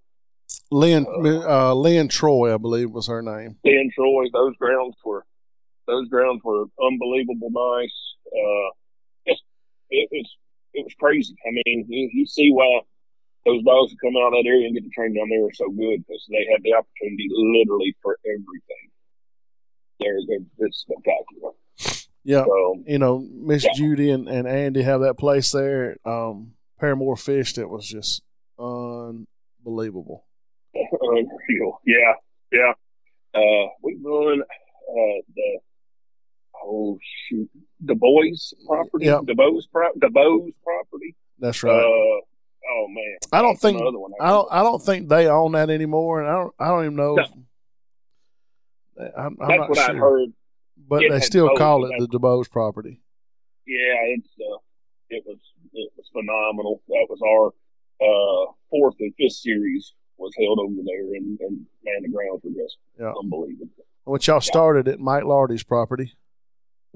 [0.72, 3.56] Lynn, uh, Lynn Troy, I believe was her name.
[3.62, 5.24] Ben Troy, those grounds were
[5.86, 7.94] those grounds were unbelievable nice.
[8.26, 8.70] Uh,
[9.90, 10.36] it was
[10.74, 11.34] it was crazy.
[11.46, 12.80] I mean, you, you see why
[13.46, 15.52] those dogs who come out of that area and get to train down there are
[15.54, 18.90] so good because they have the opportunity literally for everything.
[20.00, 21.52] They're, they're it's spectacular.
[22.24, 23.70] Yeah, So you know, Miss Yeah.
[23.76, 25.96] Judy and, and Andy have that place there.
[26.04, 28.20] Um, Paramore Fish that was just
[28.58, 30.26] unbelievable.
[30.74, 31.80] unreal.
[31.86, 32.12] Yeah,
[32.52, 32.72] yeah.
[33.34, 35.58] Uh, we run uh, the
[36.64, 37.48] oh shoot,
[37.80, 39.22] the boys property, Yep.
[39.26, 41.14] the Bows pro- the Bows property.
[41.38, 41.82] That's Uh, right.
[41.82, 45.52] oh man, I don't That's think another one I don't I don't think they own
[45.52, 47.14] that anymore, and I don't I don't even know.
[47.16, 47.22] No.
[47.22, 47.30] If,
[49.16, 50.30] I'm, I'm That's not what I heard.
[50.88, 53.00] but It they still call it the DeBose property.
[53.66, 54.58] Yeah, it's uh,
[55.10, 55.38] it was
[55.72, 56.82] it was phenomenal.
[56.88, 57.52] That was our
[58.00, 62.50] uh fourth and fifth series was held over there, and and man, the grounds were
[62.50, 63.12] just Yeah.
[63.22, 63.68] unbelievable.
[64.04, 66.14] Which y'all started at Mike Lardy's property.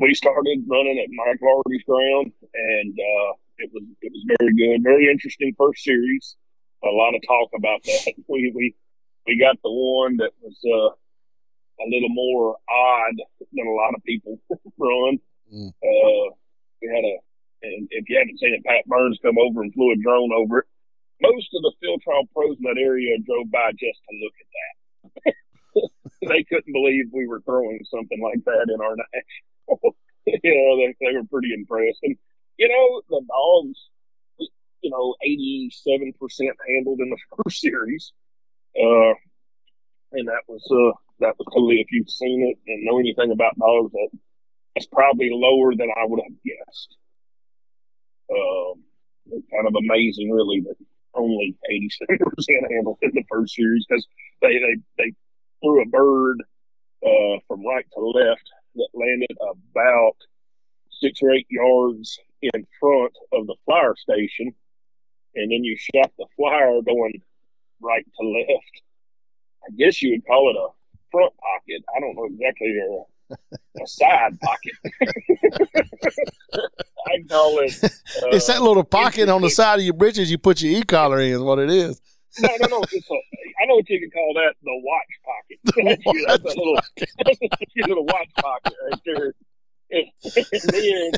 [0.01, 4.83] We started running at Mike Lardy's ground, and uh, it was it was very good,
[4.83, 6.37] very interesting first series.
[6.83, 8.15] A lot of talk about that.
[8.29, 8.75] We we
[9.27, 10.97] we got the one that was uh,
[11.85, 13.17] a little more odd
[13.53, 14.41] than a lot of people
[14.79, 15.21] run.
[15.53, 15.69] Mm.
[15.69, 16.27] Uh,
[16.81, 17.15] we had a,
[17.63, 20.61] and if you haven't seen it, Pat Burns come over and flew a drone over
[20.61, 20.67] it.
[21.21, 24.49] Most of the field trial pros in that area drove by just to look at
[24.57, 25.35] that.
[26.33, 29.45] they couldn't believe we were throwing something like that in our national.
[30.27, 32.01] you know, they, they were pretty impressed.
[32.03, 32.17] And,
[32.57, 33.89] you know, the dogs,
[34.83, 35.73] you know, 87%
[36.69, 38.13] handled in the first series.
[38.77, 39.15] Uh,
[40.13, 43.59] and that was, uh, that was totally, if you've seen it and know anything about
[43.59, 44.09] dogs, that
[44.75, 46.97] that's probably lower than I would have guessed.
[48.31, 48.83] Um,
[49.33, 50.77] it's kind of amazing, really, that
[51.15, 54.07] only 87% handled in the first series because
[54.41, 55.13] they, they, they
[55.61, 56.43] threw a bird
[57.05, 60.17] uh, from right to left that landed about
[61.01, 64.55] six or eight yards in front of the flyer station,
[65.35, 67.23] and then you shot the flyer going
[67.81, 68.83] right to left.
[69.65, 70.69] I guess you would call it a
[71.11, 71.85] front pocket.
[71.95, 74.73] I don't know exactly a, a side pocket.
[77.07, 77.85] I'd call it.
[77.85, 77.89] Uh,
[78.33, 81.21] it's that little pocket on the side of your britches you put your e collar
[81.21, 81.33] in.
[81.33, 82.01] Is what it is.
[82.39, 82.85] No, no, no.
[82.93, 83.15] It's a,
[83.61, 85.59] I know what you can call that the watch pocket.
[85.65, 89.35] that's, your, that's a little, that's your little watch pocket right there.
[89.91, 91.11] And, and then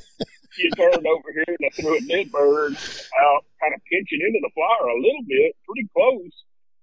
[0.56, 2.72] you turned over here and I threw a dead bird
[3.20, 6.32] out, kind of pinching into the flower a little bit, pretty close,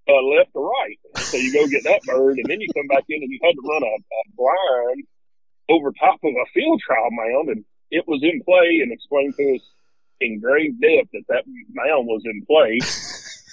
[0.10, 1.00] uh, left to right.
[1.18, 3.54] So you go get that bird, and then you come back in and you had
[3.54, 5.04] to run a, a blind
[5.70, 9.56] over top of a field trial mound, and it was in play and explained to
[9.56, 9.62] us
[10.22, 12.80] in grave depth that that mound was in play.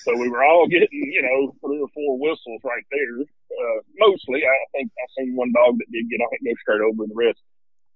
[0.06, 3.26] So we were all getting, you know, three or four whistles right there.
[3.26, 6.80] Uh, mostly, I think I seen one dog that did get on it, go straight
[6.80, 7.38] over, and the rest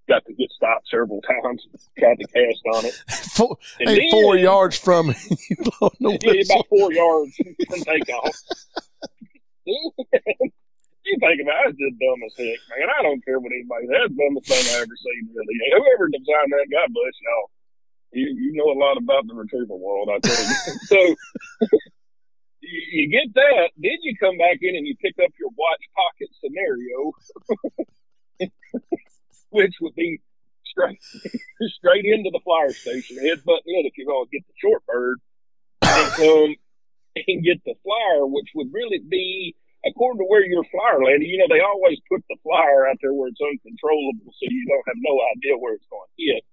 [0.08, 1.62] got to get stopped several times.
[1.96, 2.94] Tried to cast on it.
[3.38, 5.16] four, And hey, then- four yards from it.
[5.30, 5.54] you
[6.02, 8.34] Yeah, about four yards from takeoff.
[9.66, 12.90] you think about it, it's just dumb as heck, man.
[12.90, 13.86] I don't care what anybody.
[13.86, 15.54] That's the dumbest thing I ever seen, really.
[15.78, 17.50] Whoever designed that, God bless y'all.
[18.12, 20.56] You, you know a lot about the retriever world, I tell you.
[20.90, 20.98] so
[22.60, 25.84] you, you get that, then you come back in and you pick up your watch
[25.96, 27.12] pocket scenario,
[29.50, 30.20] which would be
[30.64, 31.00] straight
[31.78, 35.18] straight into the flyer station, headbutt in if you're going to get the short bird,
[35.82, 36.54] and come
[37.16, 41.26] and get the flyer, which would really be according to where your flyer landed.
[41.26, 44.86] You know, they always put the flyer out there where it's uncontrollable, so you don't
[44.86, 46.44] have no idea where it's going to hit.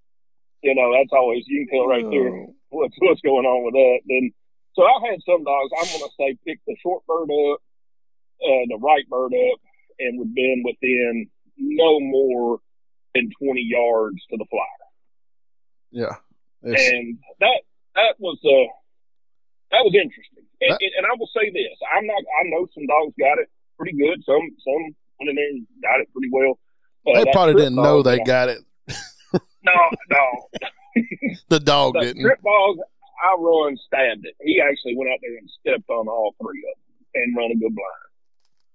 [0.63, 2.55] You know, that's always you can tell right there oh.
[2.69, 3.99] what's what's going on with that.
[4.09, 4.31] Then,
[4.77, 5.71] so I had some dogs.
[5.73, 7.59] I'm going to say pick the short bird up,
[8.45, 9.59] uh, the right bird up,
[9.99, 12.59] and would been within no more
[13.15, 14.85] than 20 yards to the flyer
[15.91, 16.15] Yeah.
[16.63, 17.61] It's- and that
[17.95, 18.69] that was uh
[19.71, 20.45] that was interesting.
[20.61, 22.21] And, That- and I will say this: I'm not.
[22.39, 24.23] I know some dogs got it pretty good.
[24.25, 26.57] Some some went in there and got it pretty well.
[27.05, 28.59] Uh, they probably didn't know they got it.
[29.63, 29.73] No,
[30.09, 30.49] no.
[31.49, 32.21] The dog The didn't.
[32.23, 32.77] strip dog
[33.17, 34.35] I run stabbed it.
[34.41, 37.57] He actually went out there and stepped on all three of them and run a
[37.57, 38.07] good blind.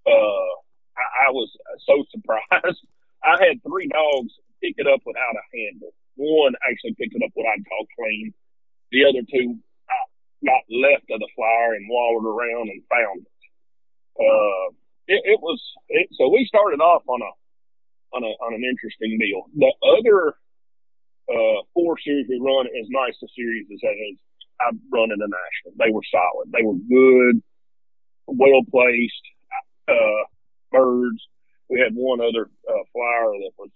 [0.06, 0.52] Uh,
[0.98, 1.50] I, I was
[1.86, 2.82] so surprised.
[3.24, 5.94] I had three dogs pick it up without a handle.
[6.14, 8.34] One actually picked it up what I'd call clean.
[8.90, 9.58] The other two
[9.90, 10.06] uh,
[10.46, 13.42] got left of the flyer and wallowed around and found it.
[14.18, 14.66] Uh,
[15.08, 17.32] it, it was it, so we started off on a
[18.14, 19.48] on a on an interesting deal.
[19.56, 20.36] The other
[21.32, 24.14] uh, four series we run as nice a series as as
[24.66, 25.78] I've run in the national.
[25.78, 26.52] They were solid.
[26.52, 27.42] They were good,
[28.26, 29.26] well placed
[29.88, 30.24] uh,
[30.70, 31.20] birds.
[31.68, 33.70] We had one other uh, flyer that was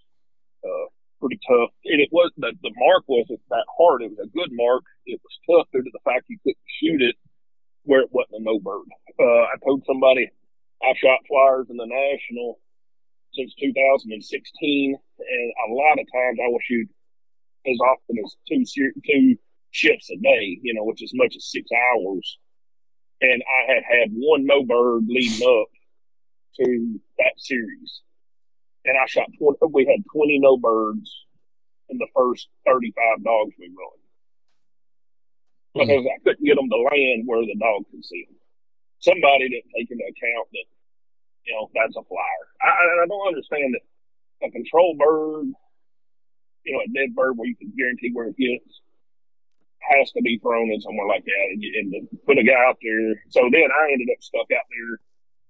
[0.63, 0.87] uh,
[1.19, 4.03] pretty tough, and it was the the mark wasn't that hard.
[4.03, 4.83] It was a good mark.
[5.05, 7.15] It was tough due to the fact you couldn't shoot it
[7.83, 8.85] where it wasn't a no bird.
[9.19, 10.29] Uh, I told somebody
[10.83, 12.59] I shot flyers in the national
[13.33, 16.87] since 2016, and a lot of times I will shoot
[17.65, 18.63] as often as two
[19.05, 19.37] two
[19.77, 22.39] shifts a day, you know, which is as much as six hours.
[23.21, 25.69] And I had had one no bird leading up
[26.57, 28.01] to that series,
[28.85, 31.25] and I shot 20, we had 20 no birds
[31.89, 33.97] in the first 35 dogs we run
[35.73, 35.79] hmm.
[35.81, 38.37] because I couldn't get them to land where the dog could see them.
[38.99, 40.67] Somebody didn't take into account that
[41.45, 42.45] you know that's a flyer.
[42.61, 43.85] I, I- I don't understand that
[44.45, 45.53] a control bird
[46.65, 48.81] you know, a dead bird where you can guarantee where it hits
[49.81, 52.77] has to be thrown in somewhere like that and, and to put a guy out
[52.81, 53.15] there.
[53.29, 54.99] So then I ended up stuck out there.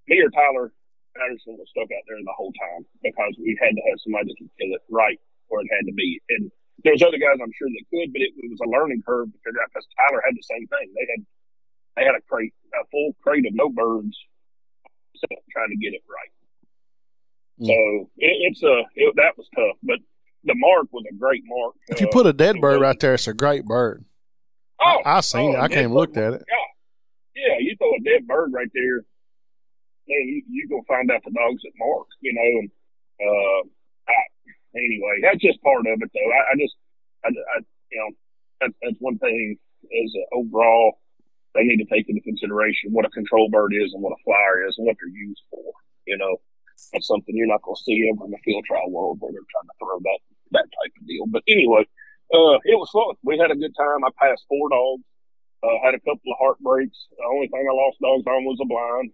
[0.07, 0.71] Me or Tyler
[1.15, 4.37] Patterson was stuck out there the whole time because we had to have somebody that
[4.37, 6.21] could kill it right where it had to be.
[6.37, 6.51] And
[6.85, 9.39] there's other guys I'm sure that could, but it, it was a learning curve to
[9.41, 10.87] figure out because Tyler had the same thing.
[10.93, 11.21] They had
[11.97, 14.13] they had a crate, a full crate of no birds,
[15.49, 16.33] trying to get it right.
[17.59, 17.67] Mm.
[17.73, 19.97] So it, it's a it, that was tough, but
[20.43, 21.73] the mark was a great mark.
[21.89, 24.05] If you Uh, put a dead bird right there, it's a great bird.
[25.07, 25.57] I seen it.
[25.57, 26.43] oh, I came and looked at it.
[26.43, 27.57] Yeah, yeah.
[27.59, 28.97] You throw a dead bird right there,
[30.07, 30.23] man.
[30.27, 32.07] You you gonna find out the dogs at mark.
[32.19, 32.69] You know, and
[33.23, 33.61] uh,
[34.11, 34.19] I,
[34.75, 36.31] anyway, that's just part of it, though.
[36.31, 36.75] I, I just,
[37.23, 37.57] I, I,
[37.91, 38.09] you know,
[38.59, 39.55] that's that's one thing
[39.87, 40.99] is uh, overall
[41.55, 44.67] they need to take into consideration what a control bird is and what a flyer
[44.67, 45.63] is and what they're used for.
[46.05, 46.37] You know,
[46.91, 49.51] that's something you're not going to see ever in the field trial world where they're
[49.55, 50.19] trying to throw that
[50.51, 51.25] that type of deal.
[51.27, 51.87] But anyway,
[52.33, 53.15] uh, it was fun.
[53.23, 54.03] We had a good time.
[54.05, 55.03] I passed four dogs.
[55.63, 56.97] Uh, had a couple of heartbreaks.
[57.17, 59.11] The only thing I lost dogs on was a blind.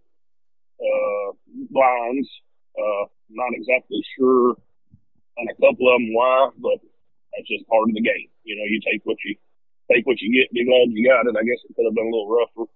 [0.80, 1.28] Uh,
[1.72, 2.30] blinds.
[2.78, 4.56] Uh, not exactly sure
[5.38, 6.80] on a couple of them why, but
[7.34, 8.30] that's just part of the game.
[8.44, 9.36] You know, you take what you
[9.92, 10.54] take what you get.
[10.54, 11.36] Be glad you got it.
[11.38, 12.68] I guess it could have been a little rougher.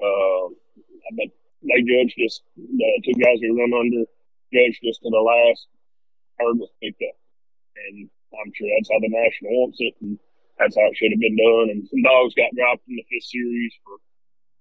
[0.00, 0.46] Uh,
[1.16, 1.28] but
[1.62, 2.42] they judged us.
[2.56, 4.04] The two guys we run under
[4.52, 5.66] judged us to the last
[6.40, 7.16] herd was picked up,
[7.88, 10.18] and I'm sure that's how the national wants it, and
[10.58, 11.66] that's how it should have been done.
[11.70, 13.98] And some dogs got dropped in the fifth series for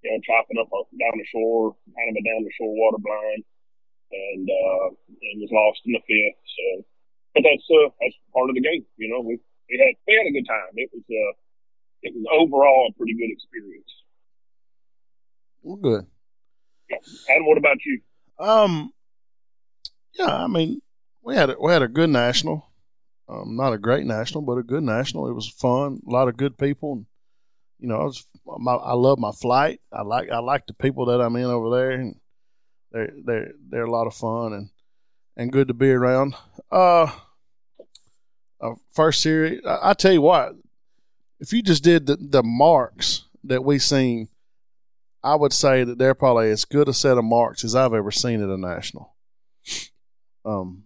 [0.03, 3.01] you know chopping up a- down the shore, kind of a down the shore water
[3.01, 3.43] blind,
[4.13, 6.41] and uh, and was lost in the fifth.
[6.45, 6.65] So,
[7.33, 8.85] but that's uh, that's part of the game.
[8.97, 10.73] You know, we we had we had a good time.
[10.75, 11.33] It was uh,
[12.03, 13.91] it was overall a pretty good experience.
[15.63, 16.05] Well, good.
[17.29, 18.01] And what about you?
[18.37, 18.91] Um,
[20.13, 20.81] yeah, I mean,
[21.23, 22.67] we had a, we had a good national,
[23.29, 25.27] um, not a great national, but a good national.
[25.27, 27.05] It was fun, a lot of good people, and
[27.79, 29.81] you know, I, was, my, I love my flight.
[29.91, 32.15] I like I like the people that I'm in over there, and
[32.91, 34.69] they're they're they're a lot of fun and
[35.35, 36.35] and good to be around.
[36.71, 37.11] Uh,
[38.61, 40.53] uh first series, I, I tell you what,
[41.39, 44.29] if you just did the the marks that we seen,
[45.23, 48.11] I would say that they're probably as good a set of marks as I've ever
[48.11, 49.15] seen at a national.
[50.45, 50.83] Um,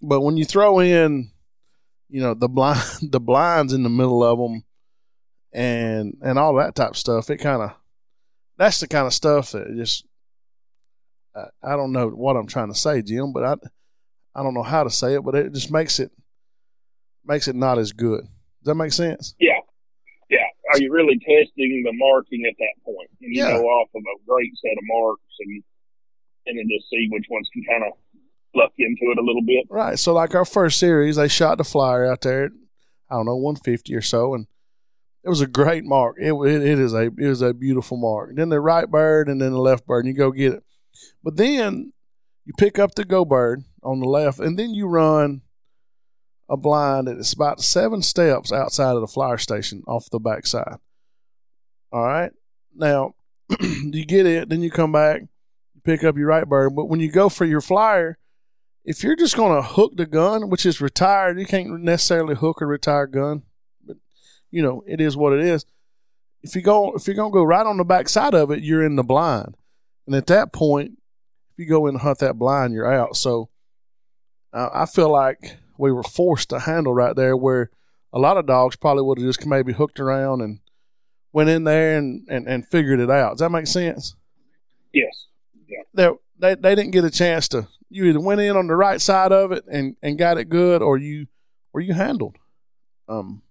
[0.00, 1.30] but when you throw in,
[2.12, 2.78] you know, the blind
[3.10, 4.62] the blinds in the middle of them,
[5.52, 7.72] and and all that type of stuff, it kind of
[8.58, 10.04] that's the kind of stuff that just
[11.34, 13.54] I, I don't know what I'm trying to say, Jim, but I
[14.34, 16.10] I don't know how to say it, but it just makes it
[17.24, 18.20] makes it not as good.
[18.20, 19.34] Does that make sense?
[19.40, 19.58] Yeah,
[20.28, 20.46] yeah.
[20.72, 23.08] Are you really testing the marking at that point?
[23.20, 23.52] And you Yeah.
[23.56, 25.62] go off of a great set of marks and
[26.46, 27.92] and then just see which ones can kind of
[28.54, 29.66] luck into it a little bit.
[29.70, 29.98] Right.
[29.98, 32.44] So like our first series, they shot the flyer out there.
[32.44, 32.52] At,
[33.10, 34.46] I don't know, 150 or so, and
[35.24, 36.16] it was a great mark.
[36.18, 38.34] It, it it is a it is a beautiful mark.
[38.34, 40.64] Then the right bird and then the left bird, and you go get it.
[41.22, 41.92] But then
[42.44, 45.42] you pick up the go bird on the left, and then you run
[46.48, 50.76] a blind that is about seven steps outside of the flyer station off the backside.
[51.92, 52.32] All right.
[52.74, 53.14] Now
[53.60, 55.22] you get it, then you come back,
[55.84, 56.74] pick up your right bird.
[56.74, 58.18] But when you go for your flyer,
[58.84, 62.60] if you're just going to hook the gun, which is retired, you can't necessarily hook
[62.60, 63.42] a retired gun,
[63.86, 63.96] but
[64.50, 65.64] you know it is what it is.
[66.42, 68.62] If you go, if you're going to go right on the back side of it,
[68.62, 69.56] you're in the blind,
[70.06, 70.98] and at that point,
[71.52, 73.16] if you go in and hunt that blind, you're out.
[73.16, 73.50] So
[74.52, 77.70] uh, I feel like we were forced to handle right there, where
[78.12, 80.60] a lot of dogs probably would have just maybe hooked around and
[81.32, 83.32] went in there and, and, and figured it out.
[83.32, 84.14] Does that make sense?
[84.92, 85.26] Yes.
[85.94, 87.68] they they they didn't get a chance to.
[87.92, 90.82] You either went in on the right side of it and, and got it good,
[90.82, 91.26] or you
[91.72, 92.36] or you handled.
[93.08, 93.42] Um,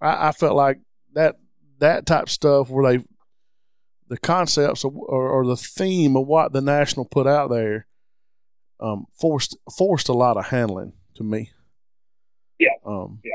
[0.00, 0.80] I, I felt like
[1.14, 1.36] that
[1.78, 3.04] that type stuff where they
[4.08, 7.86] the concepts of, or, or the theme of what the national put out there
[8.80, 11.50] um, forced forced a lot of handling to me.
[12.58, 12.68] Yeah.
[12.84, 13.32] Um, Yeah.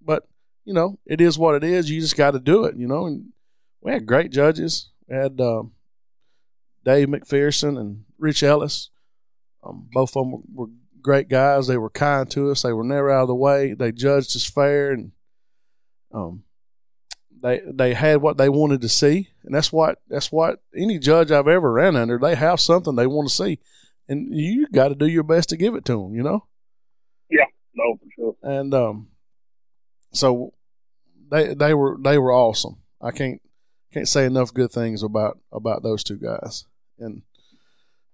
[0.00, 0.26] But
[0.64, 1.90] you know, it is what it is.
[1.90, 2.76] You just got to do it.
[2.76, 3.26] You know, and
[3.80, 4.90] we had great judges.
[5.08, 5.72] We had um,
[6.84, 8.90] Dave McPherson and Rich Ellis.
[9.62, 11.66] Um, both of them were, were great guys.
[11.66, 12.62] They were kind to us.
[12.62, 13.74] They were never out of the way.
[13.74, 15.12] They judged us fair, and
[16.12, 16.44] um,
[17.42, 21.30] they they had what they wanted to see, and that's what that's what any judge
[21.30, 22.18] I've ever ran under.
[22.18, 23.58] They have something they want to see,
[24.08, 26.14] and you got to do your best to give it to them.
[26.14, 26.46] You know,
[27.30, 27.44] Yeah.
[27.74, 28.36] No, for sure.
[28.42, 29.08] and um,
[30.12, 30.54] so
[31.30, 32.78] they they were they were awesome.
[33.00, 33.40] I can't
[33.92, 36.64] can't say enough good things about about those two guys,
[37.00, 37.22] and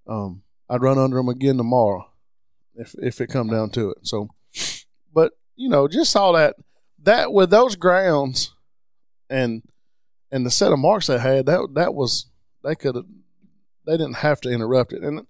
[0.07, 2.11] um, I'd run under them again tomorrow
[2.75, 3.99] if if it come down to it.
[4.03, 4.29] So,
[5.13, 6.57] but you know, just all that
[7.03, 8.55] that with those grounds
[9.29, 9.63] and
[10.31, 12.27] and the set of marks they had that that was
[12.65, 12.97] they could
[13.87, 15.27] they didn't have to interrupt it, and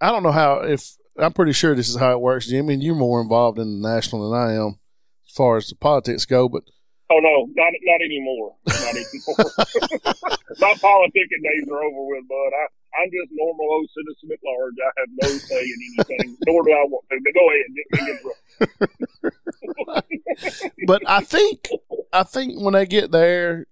[0.00, 2.74] I don't know how if I'm pretty sure this is how it works, Jimmy.
[2.74, 4.78] And you're more involved in the national than I am
[5.26, 6.64] as far as the politics go, but
[7.12, 8.54] Oh no, not not anymore.
[8.68, 9.36] Not anymore.
[10.60, 12.52] My politicking days are over with, bud.
[12.54, 12.66] I
[13.02, 14.74] I'm just normal old citizen at large.
[14.78, 17.20] I have no say in anything, nor do I want to.
[17.24, 17.88] But go ahead, get
[19.94, 21.68] get but I think
[22.12, 23.66] I think when they get there,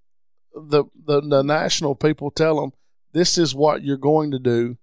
[0.52, 2.72] the, the the national people tell them
[3.12, 4.78] this is what you're going to do.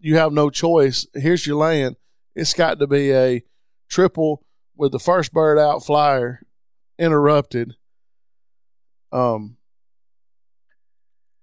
[0.00, 1.06] You have no choice.
[1.14, 1.96] Here's your land.
[2.34, 3.42] It's got to be a
[3.88, 4.42] triple
[4.76, 6.40] with the first bird out flyer
[6.98, 7.74] interrupted.
[9.12, 9.56] Um,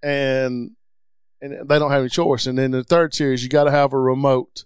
[0.02, 0.72] and
[1.42, 2.48] and they don't have any choice.
[2.48, 4.66] And then the third series, you got to have a remote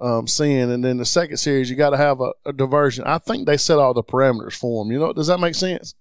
[0.00, 3.04] um, seeing, and then the second series, you got to have a, a diversion.
[3.04, 4.92] I think they set all the parameters for them.
[4.92, 5.94] You know, does that make sense?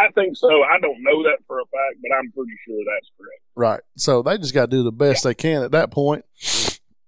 [0.00, 0.48] I think so.
[0.48, 3.40] I don't know that for a fact, but I'm pretty sure that's correct.
[3.54, 3.80] Right.
[3.96, 6.24] So they just got to do the best they can at that point.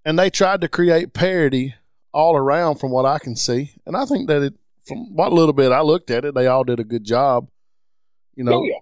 [0.05, 1.75] And they tried to create parity
[2.13, 3.73] all around from what I can see.
[3.85, 4.53] And I think that it,
[4.85, 7.49] from what a little bit I looked at it, they all did a good job.
[8.35, 8.79] You know, oh yeah,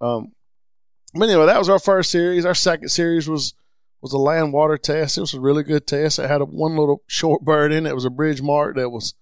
[0.00, 0.32] Um,
[1.14, 2.44] but anyway, that was our first series.
[2.44, 3.54] Our second series was
[4.00, 5.18] was a land water test.
[5.18, 6.18] It was a really good test.
[6.18, 7.90] It had a, one little short bird in it.
[7.90, 9.14] It was a bridge mark that was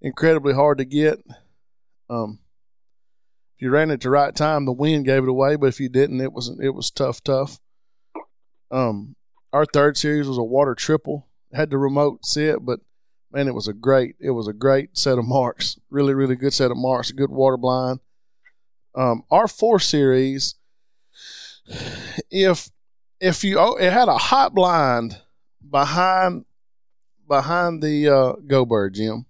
[0.00, 1.24] incredibly hard to get.
[2.10, 2.40] Um,
[3.56, 5.56] if you ran it the right time, the wind gave it away.
[5.56, 7.58] But if you didn't, it was it was tough, tough.
[8.70, 9.16] Um,
[9.52, 11.28] our third series was a water triple.
[11.52, 12.80] Had the remote sit, but
[13.32, 15.78] man, it was a great it was a great set of marks.
[15.88, 17.10] Really, really good set of marks.
[17.10, 18.00] A good water blind.
[18.96, 20.54] Um, our four series,
[22.30, 22.70] if
[23.20, 25.20] if you oh, it had a hot blind
[25.68, 26.46] behind
[27.28, 29.26] behind the uh, go bird, Jim,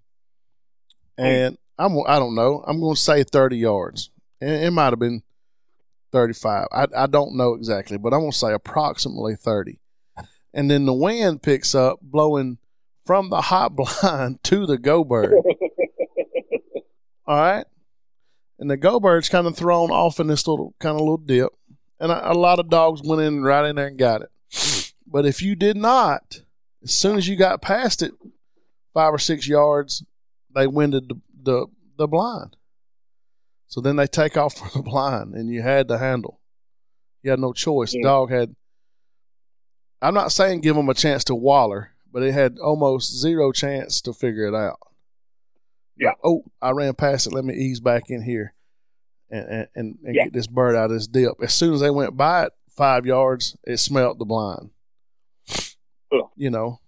[1.18, 2.62] and I'm I don't know.
[2.66, 4.10] I'm going to say 30 yards.
[4.40, 5.22] It, it might have been
[6.12, 6.68] 35.
[6.70, 9.80] I I don't know exactly, but I'm going to say approximately 30.
[10.54, 12.58] And then the wind picks up, blowing
[13.04, 15.34] from the hot blind to the go bird.
[17.26, 17.66] All right.
[18.58, 21.50] And the go bird's kind of thrown off in this little kind of little dip.
[22.00, 24.92] And a, a lot of dogs went in right in there and got it.
[25.06, 26.40] But if you did not,
[26.82, 28.12] as soon as you got past it,
[28.92, 30.04] five or six yards,
[30.54, 31.66] they winded the, the,
[31.98, 32.56] the blind.
[33.66, 36.40] So then they take off for the blind, and you had to handle.
[37.22, 37.92] You had no choice.
[37.92, 38.54] The dog had.
[40.00, 44.00] I'm not saying give them a chance to waller, but it had almost zero chance
[44.02, 44.78] to figure it out.
[45.98, 46.12] Yeah.
[46.22, 47.32] Oh, I ran past it.
[47.32, 48.54] Let me ease back in here,
[49.30, 50.24] and and, and, Yeah.
[50.24, 51.32] get this bird out of this dip.
[51.42, 54.70] As soon as they went by it, five yards, it smelt the blind.
[56.12, 56.28] Ugh.
[56.36, 56.80] You know,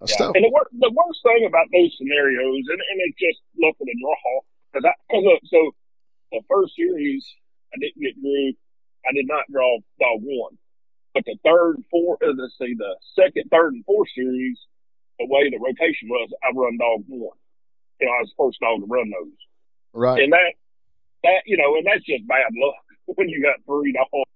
[0.00, 0.06] Yeah.
[0.06, 0.32] stuff.
[0.34, 3.96] And the, wor- the worst thing about those scenarios, and, and it's just looking at
[4.00, 4.40] draw,
[4.72, 5.72] because I, cause uh, so
[6.32, 7.24] the first series,
[7.74, 8.52] I didn't get drew.
[9.08, 10.58] I did not draw dog one.
[11.14, 14.58] But the third, four, uh, let's see, the second, third, and fourth series,
[15.18, 17.36] the way the rotation was, I run dog one.
[18.00, 19.40] You know, I was the first dog to run those.
[19.92, 20.22] right.
[20.22, 20.54] And that,
[21.22, 22.82] that, you know, and that's just bad luck
[23.16, 24.30] when you got three dogs,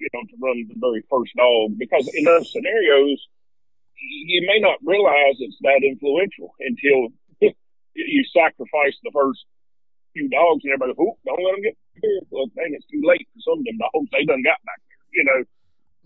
[0.00, 1.78] you know, to run the very first dog.
[1.78, 3.18] Because in those scenarios,
[3.98, 7.10] you may not realize it's that influential until
[7.94, 9.44] you sacrifice the first
[10.14, 12.22] few dogs and everybody, oh, don't let them get here.
[12.30, 14.10] Well, dang, it's too late for some of them dogs.
[14.10, 15.40] They done got back there, you know.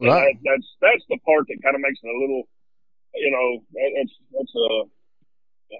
[0.02, 0.34] Right.
[0.34, 2.48] that, that's that's the part that kind of makes it a little,
[3.14, 4.68] you know, that, that's that's a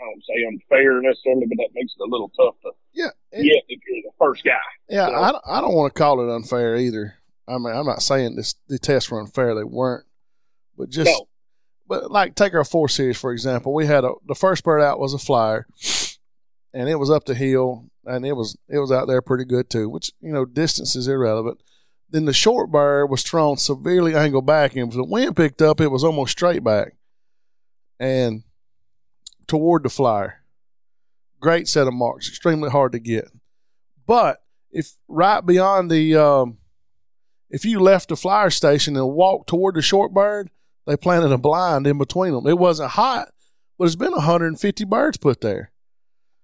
[0.00, 3.10] I don't say unfair necessarily, but that makes it a little tough to Yeah.
[3.32, 4.52] and- get if you're the first guy.
[4.88, 5.14] Yeah, know?
[5.16, 7.14] I, don't- I don't want to call it unfair either.
[7.48, 10.06] I mean, I'm not saying this the tests were unfair; they weren't.
[10.78, 11.26] But just, No.
[11.88, 13.74] but like take our four series for example.
[13.74, 15.66] We had a the first bird out was a flyer,
[16.72, 19.68] and it was up the hill, and it was it was out there pretty good
[19.68, 19.88] too.
[19.88, 21.60] Which you know, distance is irrelevant.
[22.08, 25.80] Then the short bird was thrown severely angled back, and if the wind picked up,
[25.80, 26.94] it was almost straight back,
[27.98, 28.44] and
[29.46, 30.42] toward the flyer.
[31.40, 33.28] Great set of marks, extremely hard to get.
[34.06, 36.58] But if right beyond the um,
[37.50, 40.50] if you left the flyer station and walked toward the short bird,
[40.86, 42.46] they planted a blind in between them.
[42.46, 43.28] It wasn't hot,
[43.78, 45.72] but it's been 150 birds put there.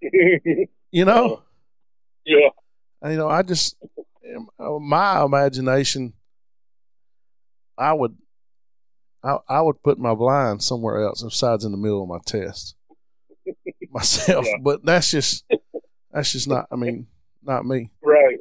[0.91, 1.43] You know,
[2.25, 2.49] yeah,
[3.05, 3.77] you know, I just
[4.59, 6.15] uh, my imagination,
[7.77, 8.17] I would,
[9.23, 12.75] I, I would put my blind somewhere else besides in the middle of my test
[13.91, 14.47] myself.
[14.47, 14.57] Yeah.
[14.63, 15.45] But that's just
[16.13, 16.67] that's just not.
[16.71, 17.07] I mean,
[17.43, 17.91] not me.
[18.03, 18.37] right.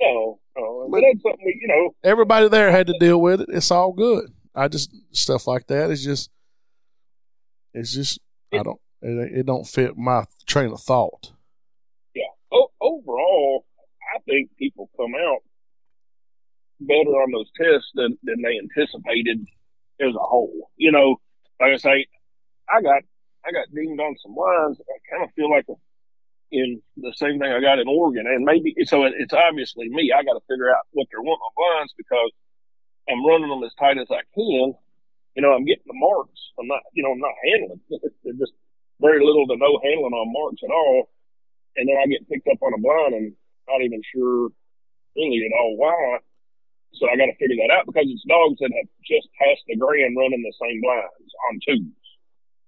[0.00, 1.94] No, no, but that's something we, you know.
[2.04, 3.48] everybody there had to deal with it.
[3.50, 4.30] It's all good.
[4.54, 5.90] I just stuff like that.
[5.90, 6.30] It's just
[7.72, 8.20] it's just
[8.52, 11.32] I don't it, it don't fit my train of thought.
[12.52, 13.64] O- overall,
[14.14, 15.42] I think people come out
[16.80, 19.40] better on those tests than than they anticipated
[20.00, 20.70] as a whole.
[20.76, 21.16] You know,
[21.60, 22.06] like I say,
[22.68, 23.02] I got
[23.46, 24.80] I got dinged on some lines.
[24.82, 25.78] I kind of feel like a,
[26.50, 29.04] in the same thing I got in Oregon, and maybe so.
[29.04, 30.10] It, it's obviously me.
[30.10, 32.30] I got to figure out what they're wanting on blinds because
[33.08, 34.74] I'm running them as tight as I can.
[35.34, 36.40] You know, I'm getting the marks.
[36.58, 37.82] I'm not, you know, I'm not handling.
[38.24, 38.56] They're just
[39.00, 41.12] very little to no handling on marks at all.
[41.76, 43.36] And then I get picked up on a blind and
[43.68, 44.48] not even sure
[45.14, 46.24] really at all why.
[46.96, 49.76] So I got to figure that out because it's dogs that have just passed the
[49.76, 51.95] grand running the same blinds on twos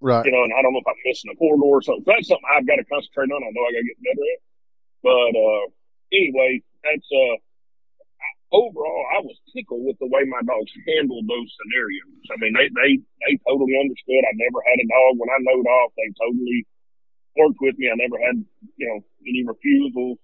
[0.00, 0.24] Right.
[0.24, 2.06] you know, and I don't know if I'm missing a corridor or something.
[2.06, 3.42] That's something I've got to concentrate on.
[3.42, 4.40] I know I got to get better at.
[5.02, 5.64] But uh,
[6.14, 7.36] anyway, that's uh,
[8.52, 12.24] overall, I was tickled with the way my dogs handled those scenarios.
[12.30, 12.90] I mean, they they
[13.26, 14.22] they totally understood.
[14.24, 15.92] I never had a dog when I knowed off.
[15.96, 16.60] They totally
[17.36, 17.90] worked with me.
[17.90, 18.36] I never had
[18.76, 20.18] you know any refusals.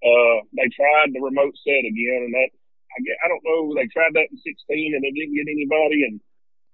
[0.00, 2.50] Uh, they tried the remote set again, and that
[2.96, 3.20] I get.
[3.24, 3.76] I don't know.
[3.76, 6.08] They tried that in 16, and they didn't get anybody.
[6.08, 6.20] And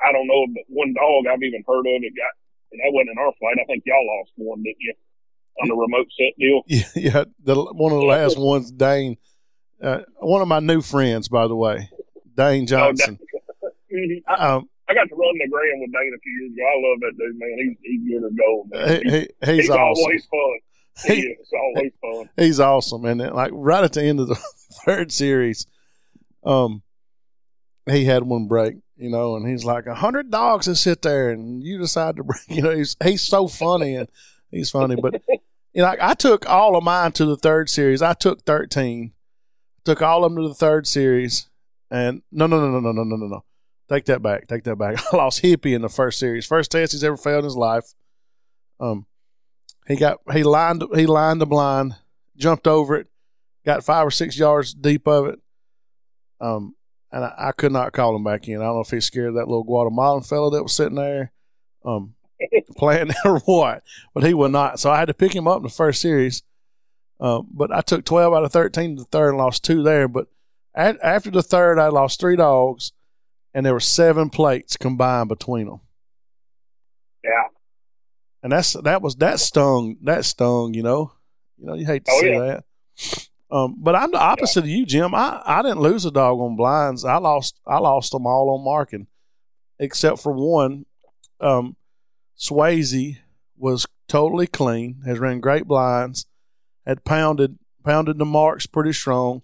[0.01, 2.35] I don't know, but one dog I've even heard of it got.
[2.73, 3.57] And that wasn't in our flight.
[3.61, 4.95] I think y'all lost one, didn't you?
[5.63, 6.63] On the remote set deal.
[6.67, 7.25] Yeah, yeah.
[7.43, 9.17] The one of the last ones, Dane.
[9.81, 11.91] Uh, one of my new friends, by the way,
[12.35, 13.19] Dane Johnson.
[13.93, 14.23] Mhm.
[14.27, 16.65] I, Um, I got to run the grand with Dane a few years ago.
[16.67, 17.57] I love that dude, man.
[17.57, 18.69] He's he's good as gold.
[18.71, 18.89] Man.
[19.05, 19.81] he, he, he's, he's awesome.
[19.81, 20.59] always fun.
[21.07, 21.53] He He- is.
[21.55, 22.31] Always fun.
[22.37, 23.05] he's awesome.
[23.05, 24.35] And then, like right at the end of the
[24.85, 25.67] third series,
[26.45, 26.83] um,
[27.89, 31.31] he had one break, you know, and he's like, a hundred dogs that sit there
[31.31, 34.09] and you decide to break, you know, he's, he's so funny and
[34.51, 34.97] he's funny.
[34.97, 38.03] But, you know, I, I took all of mine to the third series.
[38.03, 39.13] I took 13,
[39.85, 41.49] took all of them to the third series.
[41.91, 43.45] And no, no, no, no, no, no, no, no.
[43.89, 44.49] Take that back.
[44.49, 44.99] Take that back.
[45.13, 46.45] I lost Hippie in the first series.
[46.45, 47.95] First test he's ever failed in his life.
[48.81, 49.07] Um,
[49.87, 51.95] he got, he lined, he lined the blind,
[52.37, 53.07] jumped over it,
[53.65, 55.39] got five or six yards deep of it.
[56.41, 56.75] Um,
[57.17, 58.61] and I, I could not call him back in.
[58.61, 61.33] I don't know if he scared that little Guatemalan fellow that was sitting there,
[61.85, 62.15] um,
[62.77, 64.79] playing or what, but he would not.
[64.79, 66.43] So I had to pick him up in the first series.
[67.19, 70.07] Um, but I took twelve out of thirteen to the third and lost two there.
[70.07, 70.27] But
[70.75, 72.93] at, after the third, I lost three dogs,
[73.55, 75.81] and there were seven plates combined between them.
[77.25, 77.45] Yeah.
[78.43, 80.75] And that's that was that stung that stung.
[80.75, 81.13] You know,
[81.57, 82.39] you know you hate to Oh, see yeah.
[82.41, 82.65] that.
[83.51, 85.15] Um, but I'm the opposite of you, Jim.
[85.15, 87.05] I, I didn't lose a dog on blinds.
[87.05, 89.07] I lost I lost them all on marking,
[89.79, 90.87] except for one.
[91.41, 91.77] Um,
[92.37, 93.19] Swayze
[93.57, 95.03] was totally clean.
[95.07, 96.27] Has ran great blinds.
[96.85, 99.43] Had pounded pounded the marks pretty strong.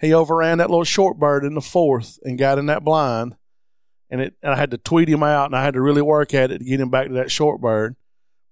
[0.00, 3.36] He overran that little short bird in the fourth and got in that blind,
[4.10, 4.34] and it.
[4.42, 6.58] And I had to tweet him out, and I had to really work at it
[6.58, 7.94] to get him back to that short bird.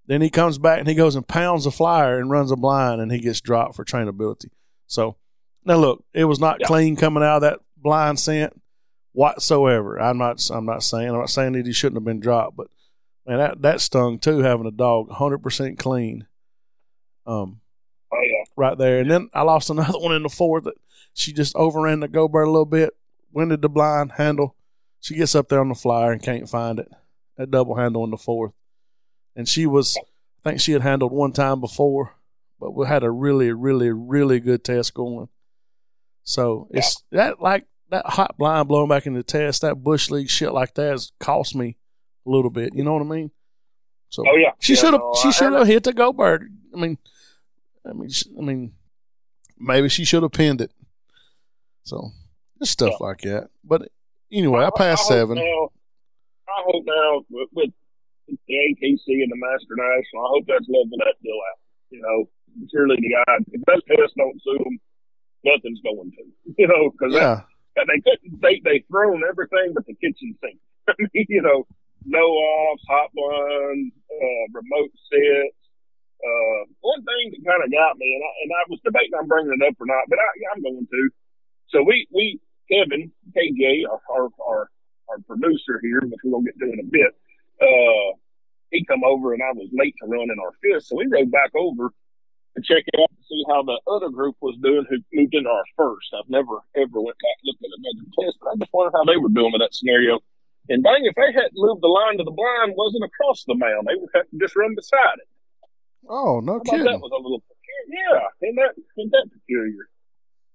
[0.06, 3.00] Then he comes back and he goes and pounds a flyer and runs a blind,
[3.00, 4.50] and he gets dropped for trainability.
[4.86, 5.16] So
[5.64, 6.66] now look, it was not Yeah.
[6.66, 8.60] clean coming out of that blind scent
[9.12, 10.00] whatsoever.
[10.00, 10.48] I'm not.
[10.50, 11.08] I'm not saying.
[11.08, 12.68] I'm not saying that he shouldn't have been dropped, but
[13.26, 14.38] man, that that stung too.
[14.40, 16.26] Having a dog 100 percent clean,
[17.26, 17.60] um,
[18.12, 18.44] Oh yeah.
[18.56, 19.00] right there.
[19.00, 20.64] And then I lost another one in the fourth.
[20.64, 20.74] That
[21.14, 22.94] she just overran the go bird a little bit,
[23.32, 24.54] winded the blind handle.
[25.00, 26.88] She gets up there on the flyer and can't find it.
[27.36, 28.52] That double handle in the fourth,
[29.34, 29.96] and she was.
[30.44, 32.14] I think she had handled one time before,
[32.60, 35.28] but we had a really, really, really good test going.
[36.24, 40.28] So it's that like that hot blind blowing back in the test, that bush league
[40.30, 41.76] shit like that has cost me
[42.26, 42.74] a little bit.
[42.74, 43.30] You know what I mean?
[44.08, 44.50] So Oh yeah.
[44.58, 45.00] she Yeah, should have.
[45.00, 46.50] no, she should have hit the go bird.
[46.74, 46.98] I mean,
[47.88, 48.72] I mean, I mean,
[49.58, 50.72] maybe she should have pinned it.
[51.84, 52.10] So
[52.58, 53.48] just stuff like that.
[53.62, 53.88] But
[54.32, 55.36] anyway, I passed hope seven.
[55.36, 55.70] Now,
[56.48, 57.70] I hope now with, with
[58.28, 61.58] the ATC and the Master National, I hope that's leveling that deal out.
[61.90, 62.28] You know,
[62.72, 64.78] surely the guy, if those tests don't sue them,
[65.44, 66.24] nothing's going to.
[66.58, 67.12] You know, because
[67.76, 70.58] Yeah, they couldn't, they they thrown everything but the kitchen sink.
[70.88, 71.66] I mean, you know,
[72.06, 75.60] no offs, hot blind, uh, remote sets.
[76.16, 79.28] Uh, one thing that kind of got me, and I, and I was debating on
[79.28, 81.02] bringing it up or not, but I, I'm going to.
[81.68, 82.40] So we, we,
[82.72, 84.70] Kevin, KJ, our, our, our,
[85.10, 87.12] our producer here, which we're to get to in a bit,
[87.60, 88.16] uh,
[88.70, 90.86] he come over and I was late to run in our fifth.
[90.86, 91.92] So we rode back over
[92.56, 95.48] to check it out to see how the other group was doing who moved into
[95.48, 96.08] our first.
[96.16, 99.04] I've never ever went back and looked at another test, but I just wondered how
[99.04, 100.18] they were doing with that scenario.
[100.68, 103.86] And dang, if they hadn't moved the line to the blind, wasn't across the mound,
[103.86, 105.28] they would have to just run beside it.
[106.08, 107.86] Oh, no about that was a little peculiar.
[107.92, 109.86] Yeah, isn't that, isn't that peculiar?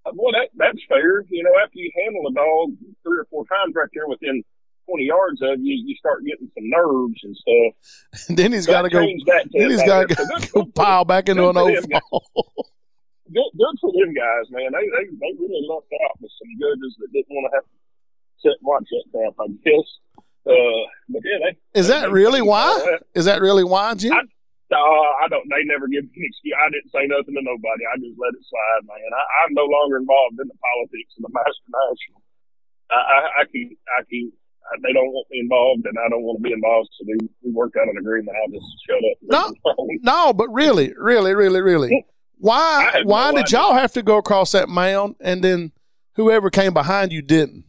[0.04, 1.24] Uh, Boy, that, that's fair.
[1.30, 4.42] You know, after you handle a dog three or four times right there within
[4.88, 8.28] 20 yards of you, you start getting some nerves and stuff.
[8.28, 9.00] And then he's got to go.
[9.00, 11.72] Then he's got to go pile back into an old
[13.32, 14.70] good, good for them guys, man.
[14.72, 17.76] They, they they really lucked out with some judges that didn't want to have to
[18.42, 19.34] sit and watch that crap.
[19.40, 19.88] I guess.
[20.44, 21.80] Uh, but yeah, they.
[21.80, 22.98] Is that really why?
[23.14, 24.12] Is that really why, Jim?
[24.12, 24.26] I-
[24.72, 25.44] Uh, I don't.
[25.52, 26.56] They never give me an excuse.
[26.56, 27.84] I didn't say nothing to nobody.
[27.92, 29.04] I just let it slide, man.
[29.12, 32.20] I, I'm no longer involved in the politics of the Master National.
[32.88, 33.76] I, I, I can.
[33.92, 34.32] I can.
[34.70, 36.88] I, they don't want me involved, and I don't want to be involved.
[36.98, 38.36] So we, we worked out an agreement.
[38.36, 39.18] I just shut up.
[39.22, 39.76] No.
[40.02, 42.06] No, but really, really, really, really.
[42.38, 43.02] Why?
[43.04, 43.58] Why no did idea.
[43.58, 45.72] y'all have to go across that mound, and then
[46.16, 47.64] whoever came behind you didn't?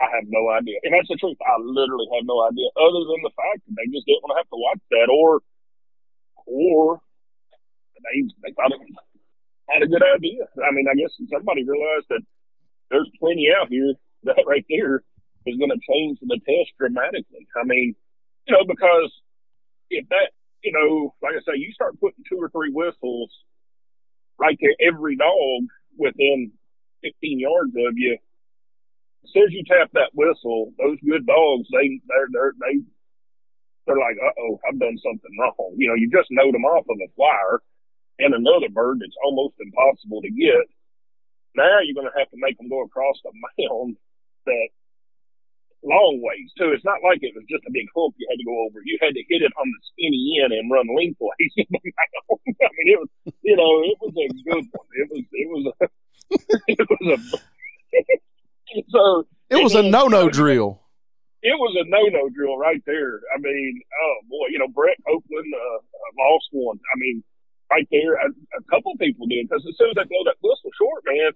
[0.00, 0.78] I have no idea.
[0.82, 1.36] And that's the truth.
[1.46, 4.40] I literally have no idea, other than the fact that they just didn't want to
[4.42, 5.40] have to watch that, or,
[6.46, 7.00] or
[8.02, 8.80] they they thought it
[9.70, 10.42] had a good idea.
[10.58, 12.22] I mean, I guess somebody realized that
[12.90, 13.94] there's plenty out here
[14.24, 15.02] that right there
[15.46, 17.46] is going to change the test dramatically.
[17.56, 17.94] I mean,
[18.46, 19.12] you know, because
[19.90, 20.30] if that,
[20.62, 23.30] you know, like I say, you start putting two or three whistles
[24.38, 26.52] right there, every dog within
[27.02, 28.18] 15 yards of you
[29.24, 32.82] as soon as you tap that whistle, those good dogs, they they're they're they
[33.86, 35.74] they're like, uh oh, I've done something wrong.
[35.78, 37.62] You know, you just note them off of a flyer
[38.18, 40.66] and another bird that's almost impossible to get.
[41.54, 43.96] Now you're going to have to make them go across the mound
[44.46, 44.68] that
[45.84, 46.72] long ways too.
[46.72, 48.78] It's not like it was just a big hump you had to go over.
[48.84, 51.52] You had to hit it on the skinny end and run lengthways.
[51.58, 53.10] I mean, it was
[53.42, 54.88] you know, it was a good one.
[54.94, 55.74] It was it was a
[56.68, 57.38] it was a
[58.90, 60.80] so It was a no-no drill.
[61.42, 63.20] it was a no-no drill right there.
[63.34, 66.78] I mean, oh boy, you know Brett Oakland uh, uh, lost one.
[66.78, 67.22] I mean,
[67.70, 68.28] right there, a,
[68.58, 71.32] a couple people did because as soon as they blow that whistle short, man,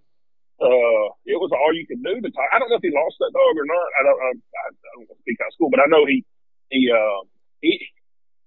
[0.57, 2.51] uh, it was all you could do to tie.
[2.53, 3.89] I don't know if he lost that dog or not.
[4.01, 4.21] I don't.
[4.25, 6.25] I, I, I don't speak out of school, but I know he
[6.73, 7.29] he uh
[7.61, 7.77] he.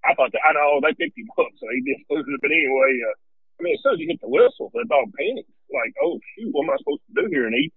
[0.01, 2.41] I thought that I know they picked him up, so he did lose it.
[2.41, 5.53] But anyway, uh, I mean, as soon as he hit the whistle, the dog panicked,
[5.69, 7.69] like, "Oh shoot, what am I supposed to do here?" And he,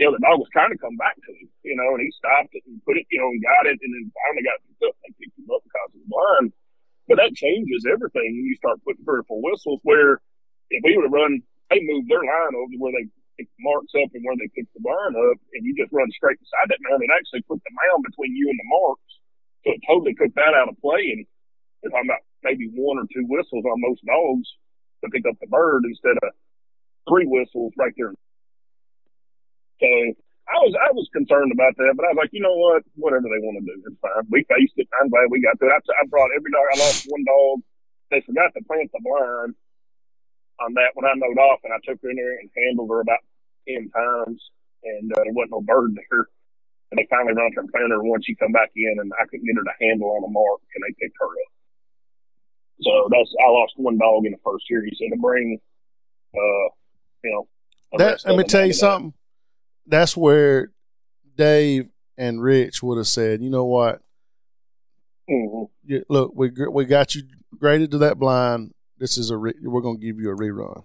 [0.00, 2.08] you know, the dog was trying to come back to him, you know, and he
[2.16, 4.84] stopped it and put it, you know, and got it, and then finally got picked
[4.88, 4.96] up.
[5.04, 6.56] They picked him up because of the blind.
[7.04, 9.84] But that changes everything when you start putting three or four whistles.
[9.84, 10.24] Where
[10.72, 13.92] if we would have run, they moved their line over to where they the marks
[13.98, 16.82] up and where they pick the blind up, and you just run straight beside that
[16.86, 19.12] mound, it actually put the mound between you and the marks.
[19.64, 21.14] So it totally took that out of play.
[21.14, 21.26] And
[21.82, 24.48] if I'm about maybe one or two whistles on most dogs
[25.02, 26.30] to pick up the bird instead of
[27.08, 28.14] three whistles right there.
[29.80, 29.88] So
[30.44, 33.26] I was I was concerned about that, but I was like, you know what, whatever
[33.28, 34.28] they want to do, it's fine.
[34.28, 34.88] We faced it.
[35.00, 35.72] I'm glad we got to it.
[35.72, 36.68] I, I brought every dog.
[36.68, 37.64] I lost one dog.
[38.12, 39.56] They forgot to plant the blind
[40.64, 43.00] on that when I knowed off, and I took her in there and handled her
[43.00, 43.20] about
[43.68, 44.40] ten times,
[44.82, 46.28] and uh, there wasn't no bird there.
[46.90, 49.26] And they finally run her and planted her once she come back in, and I
[49.26, 51.52] couldn't get her to handle on the mark, and they picked her up.
[52.82, 54.84] So that's I lost one dog in the first year.
[54.84, 55.60] He said to bring,
[56.34, 56.68] uh,
[57.22, 57.48] you know.
[57.96, 59.14] That let me tell you something
[59.86, 60.72] that's where
[61.36, 64.00] Dave and Rich would have said, you know what?
[65.28, 65.96] Mm-hmm.
[66.10, 67.22] look, we we got you
[67.58, 68.73] graded to that blind.
[68.98, 70.84] This is a re- we're going to give you a rerun.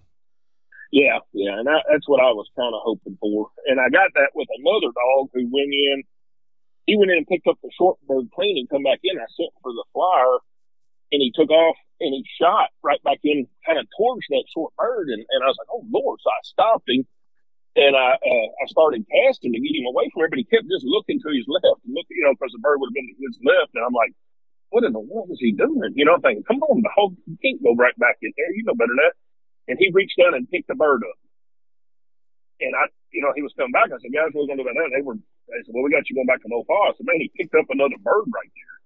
[0.90, 3.50] Yeah, yeah, and that, that's what I was kind of hoping for.
[3.66, 6.02] And I got that with another dog who went in.
[6.86, 9.14] He went in and picked up the short bird clean and come back in.
[9.14, 10.42] I sent for the flyer,
[11.14, 14.74] and he took off and he shot right back in, kind of towards that short
[14.74, 15.08] bird.
[15.14, 16.18] And, and I was like, oh Lord!
[16.18, 17.06] So I stopped him
[17.76, 20.66] and I uh, I started casting to get him away from her, but he kept
[20.66, 23.06] just looking to his left and looking, you know, because the bird would have been
[23.06, 23.70] to his left.
[23.78, 24.10] And I'm like,
[24.70, 25.94] what in the world is he doing?
[25.94, 28.54] You know, I'm thinking, come on, the whole you can't go right back in there.
[28.54, 29.14] You know better than that.
[29.66, 31.18] And he reached down and picked the bird up.
[32.62, 33.90] And I, you know, he was coming back.
[33.90, 34.94] I said, guys, we're going to do about that.
[34.94, 35.18] They were,
[35.50, 36.90] they said, well, we got you going back to No Fall.
[36.90, 38.76] I said, man, he picked up another bird right there.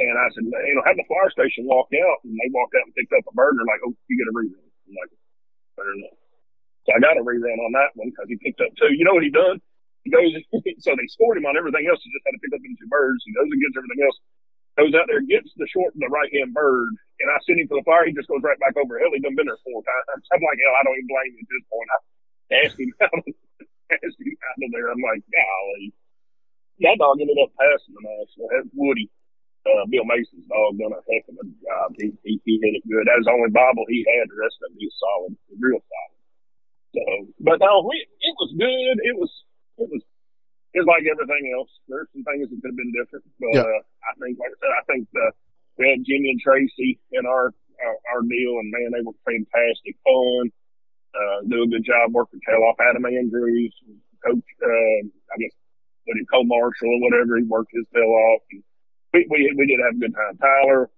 [0.00, 2.24] And I said, you know, have the flyer station walk out.
[2.24, 3.56] And they walked out and picked up a bird.
[3.56, 4.64] And they're like, oh, you get a rerun.
[4.64, 5.12] I'm like,
[5.76, 6.18] better enough.
[6.88, 8.92] So I got a rerun on that one because he picked up two.
[8.96, 9.60] You know what he done?
[10.04, 10.32] He goes,
[10.84, 12.00] so they scored him on everything else.
[12.00, 13.20] He just had to pick up them two birds.
[13.22, 14.18] He goes and gets everything else.
[14.80, 17.68] Goes out there, gets the short and the right hand bird, and I send him
[17.68, 18.08] for the flyer.
[18.08, 18.96] He just goes right back over.
[18.96, 20.24] Hell, he done been there four times.
[20.32, 21.88] I'm like, hell, I don't even blame him at this point.
[21.92, 21.98] I
[22.64, 23.12] asked him out,
[24.00, 24.88] asked him out of there.
[24.88, 25.92] I'm like, golly.
[26.80, 28.48] That dog ended up passing the national.
[28.48, 29.12] That's Woody.
[29.68, 31.92] Uh, Bill Mason's dog done a heck of a job.
[32.00, 33.04] He, he, he hit it good.
[33.04, 34.32] That was the only bobble he had.
[34.32, 36.20] The rest of it, he's solid, real solid.
[36.96, 37.02] So,
[37.44, 38.96] but no, we it was good.
[39.04, 39.28] It was
[39.76, 40.00] it was
[40.74, 41.70] it's like everything else.
[41.88, 43.66] There's some things that could have been different, but yeah.
[43.66, 45.26] uh, I think, like I said, I think the
[45.78, 47.50] we had Jimmy and Tracy in our
[47.80, 50.52] our, our deal, and man, they were fantastic, fun.
[51.10, 52.78] Uh, do a good job working tail off.
[52.78, 53.74] Adam Andrews,
[54.22, 55.00] coach, uh,
[55.34, 55.50] I guess,
[56.04, 58.42] what he co-marshal or whatever, he worked his tail off.
[58.52, 58.62] And
[59.12, 60.38] we, we we did have a good time.
[60.38, 60.90] Tyler,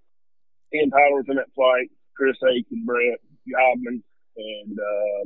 [0.75, 1.89] Ian Tyler was in that flight.
[2.13, 4.03] Chris Aiken, Brett Jobman,
[4.37, 5.21] and uh,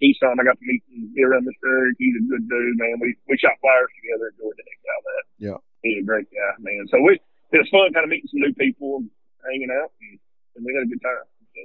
[0.00, 1.92] Keystone, I got to meet him here in Mr.
[1.98, 2.96] He's a good dude, man.
[3.00, 5.24] We we shot flyers together, enjoyed the heck out that.
[5.38, 6.84] Yeah, he's a great guy, man.
[6.88, 7.20] So we
[7.52, 9.10] it was fun, kind of meeting some new people, and
[9.44, 10.18] hanging out, and,
[10.56, 11.26] and we had a good time.
[11.54, 11.60] So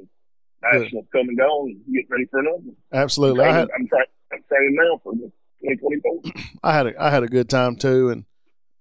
[0.62, 2.76] national come and go, and get ready for another.
[2.94, 4.12] Absolutely, I'm, I had, I'm trying.
[4.32, 5.32] I'm training now for the
[5.64, 6.60] 2024.
[6.64, 8.26] I had a I had a good time too, and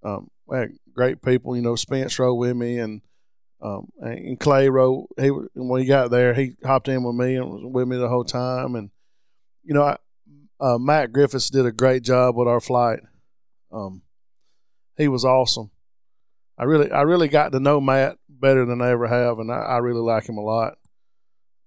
[0.02, 1.56] um, I had great people.
[1.56, 3.02] You know, Spence rode with me, and
[3.62, 7.50] um, and Clay wrote he when he got there, he hopped in with me and
[7.50, 8.74] was with me the whole time.
[8.74, 8.90] And
[9.62, 9.96] you know, I,
[10.58, 13.00] uh, Matt Griffiths did a great job with our flight.
[13.70, 14.02] Um,
[14.96, 15.70] he was awesome.
[16.58, 19.56] I really, I really got to know Matt better than I ever have, and I,
[19.58, 20.74] I really like him a lot.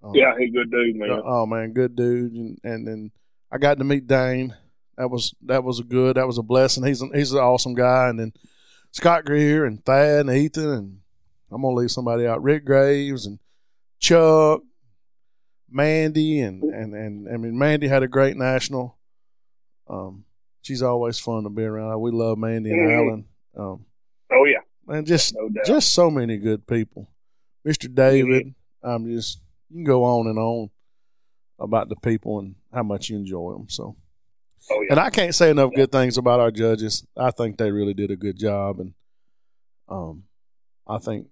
[0.04, 1.22] Um, yeah, he's a good dude, man.
[1.24, 3.12] Oh man, good dude, and and then
[3.52, 4.56] I got to meet Dane.
[4.98, 6.18] That was that was a good.
[6.18, 6.84] That was a blessing.
[6.84, 8.34] He's an, he's an awesome guy, and then
[8.92, 10.98] Scott Greer and Thad and Ethan and
[11.54, 12.42] I'm gonna leave somebody out.
[12.42, 13.40] Rick Graves and
[14.00, 14.62] Chuck,
[15.70, 18.98] Mandy, and and and I mean Mandy had a great national.
[19.88, 20.26] Um,
[20.62, 22.02] she's always fun to be around.
[22.02, 23.10] We love Mandy and mm-hmm.
[23.10, 23.26] Alan.
[23.58, 23.86] Um,
[24.32, 27.10] oh yeah, and just no just so many good people.
[27.66, 27.94] Mr.
[27.94, 28.90] David, mm-hmm.
[28.90, 29.40] I'm just
[29.70, 30.70] you can go on and on
[31.60, 33.70] about the people and how much you enjoy them.
[33.70, 33.96] So.
[34.72, 34.92] Oh, yeah.
[34.92, 35.82] And I can't say enough yeah.
[35.82, 37.06] good things about our judges.
[37.18, 38.94] I think they really did a good job, and
[39.90, 40.24] um,
[40.88, 41.28] I think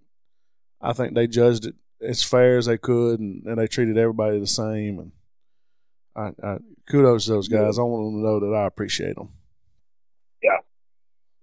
[0.82, 4.40] I think they judged it as fair as they could, and, and they treated everybody
[4.40, 5.00] the same.
[5.00, 5.12] And
[6.16, 6.58] I, I,
[6.90, 7.78] kudos to those guys.
[7.78, 9.30] I want them to know that I appreciate them.
[10.44, 10.58] Yeah,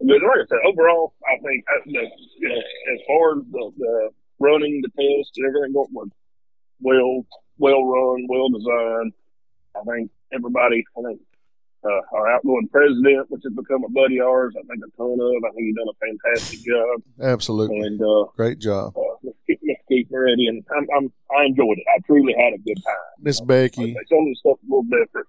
[0.00, 4.10] but like I said, overall, I think uh, you know, as far as the, the
[4.40, 6.08] running, the test, and everything going was
[6.80, 7.26] well,
[7.58, 9.12] well run, well designed.
[9.76, 11.20] I think everybody, I think
[11.84, 14.54] uh, our outgoing president, which has become a buddy of ours.
[14.58, 15.44] I think a ton of.
[15.44, 17.02] I think he's done a fantastic job.
[17.20, 18.96] Absolutely, and uh, great job.
[18.96, 19.07] Uh,
[19.90, 21.84] And I'm, I'm I enjoyed it.
[21.94, 22.94] I truly had a good time.
[23.20, 23.94] Miss Becky.
[23.94, 25.26] Like, some of the stuff a little different.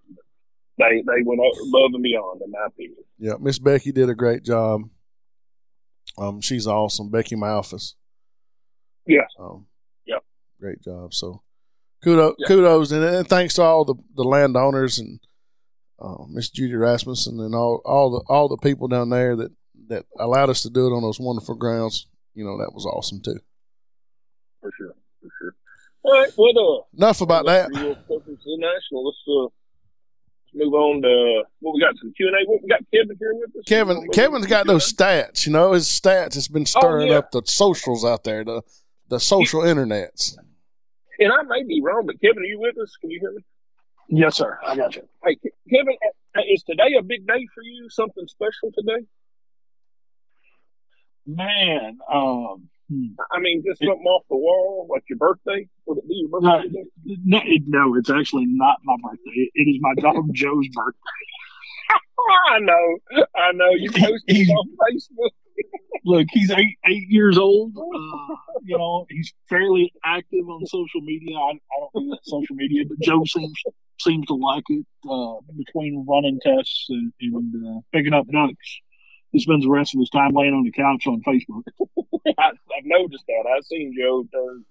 [0.78, 3.04] They they went above and beyond, in my opinion.
[3.18, 4.82] Yeah, Miss Becky did a great job.
[6.18, 7.94] Um, she's awesome, Becky Malphus.
[9.06, 9.26] Yeah.
[9.40, 9.68] Um,
[10.06, 10.24] Yep.
[10.60, 11.14] Great job.
[11.14, 11.42] So,
[12.04, 12.48] kudos, Yeah.
[12.48, 15.20] kudos, and, and thanks to all the the landowners and
[16.00, 19.52] uh, Miss Judy Rasmussen and all all the all the people down there that
[19.90, 22.08] that allowed us to do it on those wonderful grounds.
[22.34, 23.40] You know, that was awesome too.
[24.62, 25.56] For sure, for sure.
[26.04, 27.70] All right, well, uh, Enough about that.
[27.74, 29.06] Real Focus International.
[29.06, 29.48] Let's uh,
[30.54, 31.96] move on to what we got.
[31.98, 32.50] Some Q and A.
[32.50, 32.80] What we got?
[32.94, 33.64] Kevin here with us.
[33.68, 35.46] Kevin, Kevin's got those stats.
[35.46, 37.18] You know, his stats has been stirring Oh, yeah.
[37.20, 38.62] up the socials out there, the
[39.10, 40.38] the social internets.
[41.20, 42.96] And I may be wrong, but Kevin, are you with us?
[43.02, 43.44] Can you hear me?
[44.08, 44.58] Yes, sir.
[44.66, 45.04] I got you.
[45.24, 45.36] Hey,
[45.70, 45.96] Kevin,
[46.38, 47.90] uh, is today a big day for you?
[47.90, 49.06] Something special today?
[51.26, 53.14] Man, um, hmm.
[53.32, 55.68] I mean, just something off the wall, like your birthday?
[55.86, 56.68] Would it be your birthday?
[56.68, 56.86] today?
[57.24, 59.32] no, it, no, it's actually not my birthday.
[59.32, 61.00] It, it is my dog Joe's birthday.
[62.52, 62.98] I know,
[63.36, 63.70] I know.
[63.72, 65.30] You posted it on Facebook.
[66.06, 67.74] Look, he's eight eight years old.
[68.00, 71.36] Uh, you know, he's fairly active on social media.
[71.36, 73.54] I, I don't do social media, but Joe seems
[74.00, 74.86] seems to like it.
[75.10, 78.80] Uh, between running tests and, and uh, picking up ducks,
[79.32, 81.64] he spends the rest of his time laying on the couch on Facebook.
[82.38, 83.46] I, I've noticed that.
[83.56, 84.66] I've seen Joe turn.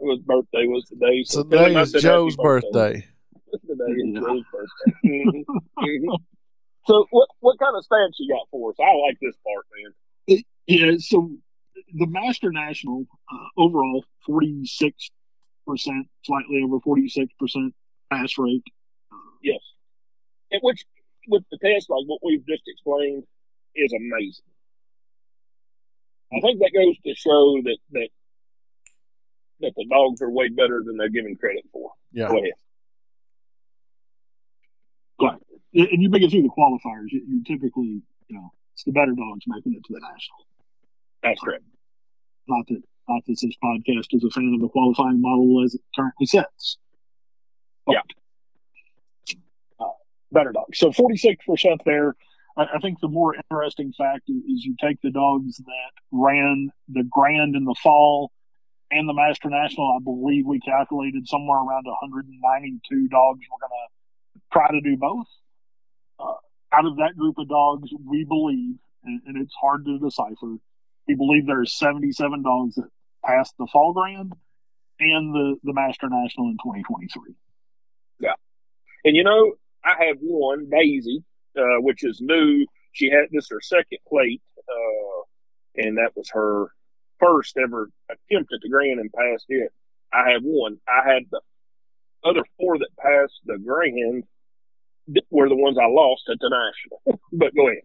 [0.00, 1.22] His birthday was today.
[1.24, 3.06] So tell Today is Joe's birthday.
[3.66, 4.20] Today is Yeah.
[4.20, 4.64] Joe's birthday.
[5.04, 5.44] Mhm,
[5.78, 6.18] mhm.
[6.86, 8.76] So, what what kind of stats you got for us?
[8.78, 9.64] I like this part,
[10.28, 10.42] man.
[10.66, 11.30] Yeah, so
[11.94, 14.90] the Master National uh, overall, 46%,
[16.24, 17.72] slightly over 46%
[18.10, 18.62] pass rate.
[19.42, 19.60] Yes.
[20.50, 20.84] And which,
[21.28, 23.24] with the test, like what we've just explained,
[23.76, 24.44] is amazing.
[26.32, 28.08] I think that goes to show that that
[29.60, 31.92] that the dogs are way better than they're given credit for.
[32.12, 32.28] Yeah.
[32.28, 32.52] Go ahead.
[35.74, 38.92] And and you make it through the qualifiers, you, you typically, you know, it's the
[38.92, 40.46] better dogs making it to the National.
[41.22, 41.64] That's correct.
[42.46, 45.80] Not that, not that this podcast is a fan of the qualifying model as it
[45.96, 46.78] currently sits.
[47.86, 47.96] But,
[49.80, 49.84] Uh,
[50.32, 50.78] better dogs.
[50.78, 52.14] So 46% there.
[52.56, 57.56] I, think the more interesting fact is, you take the dogs that ran the Grand
[57.56, 58.30] in the fall
[58.90, 59.96] and the Master National.
[59.98, 65.26] I believe we calculated somewhere around 192 dogs were going to try to do both.
[66.20, 66.34] Uh,
[66.72, 70.56] out of that group of dogs, we believe, and, and it's hard to decipher,
[71.08, 72.88] we believe there's 77 dogs that
[73.24, 74.32] passed the Fall Grand
[75.00, 77.34] and the, the Master National in 2023.
[78.20, 78.34] Yeah.
[79.04, 81.24] And you know, I have one, Daisy,
[81.58, 82.66] uh, which is new.
[82.92, 85.22] She had this her second plate, uh,
[85.76, 86.68] and that was her
[87.18, 89.72] first ever attempt at the grand and passed it.
[90.12, 90.78] I have one.
[90.88, 91.40] I had the
[92.24, 94.24] other four that passed the grand
[95.30, 97.20] were the ones I lost at the national.
[97.32, 97.82] but go ahead.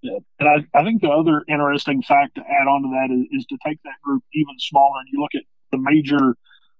[0.00, 0.18] Yeah.
[0.38, 3.46] And I, I think the other interesting fact to add on to that is, is
[3.46, 6.36] to take that group even smaller and you look at the major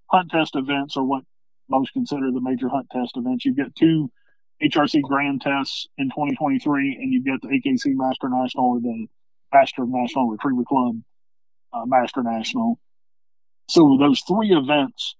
[0.07, 1.23] hunt test events or what
[1.69, 3.45] most consider the major hunt test events.
[3.45, 4.09] You've got two
[4.61, 9.07] HRC grand tests in 2023 and you've got the AKC Master National or the
[9.53, 10.97] Master of National Retriever Club
[11.73, 12.79] uh, Master National.
[13.69, 15.15] So those three events,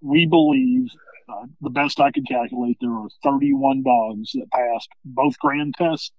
[0.00, 0.88] we believe,
[1.28, 6.12] uh, the best I could calculate, there are 31 dogs that passed both grand tests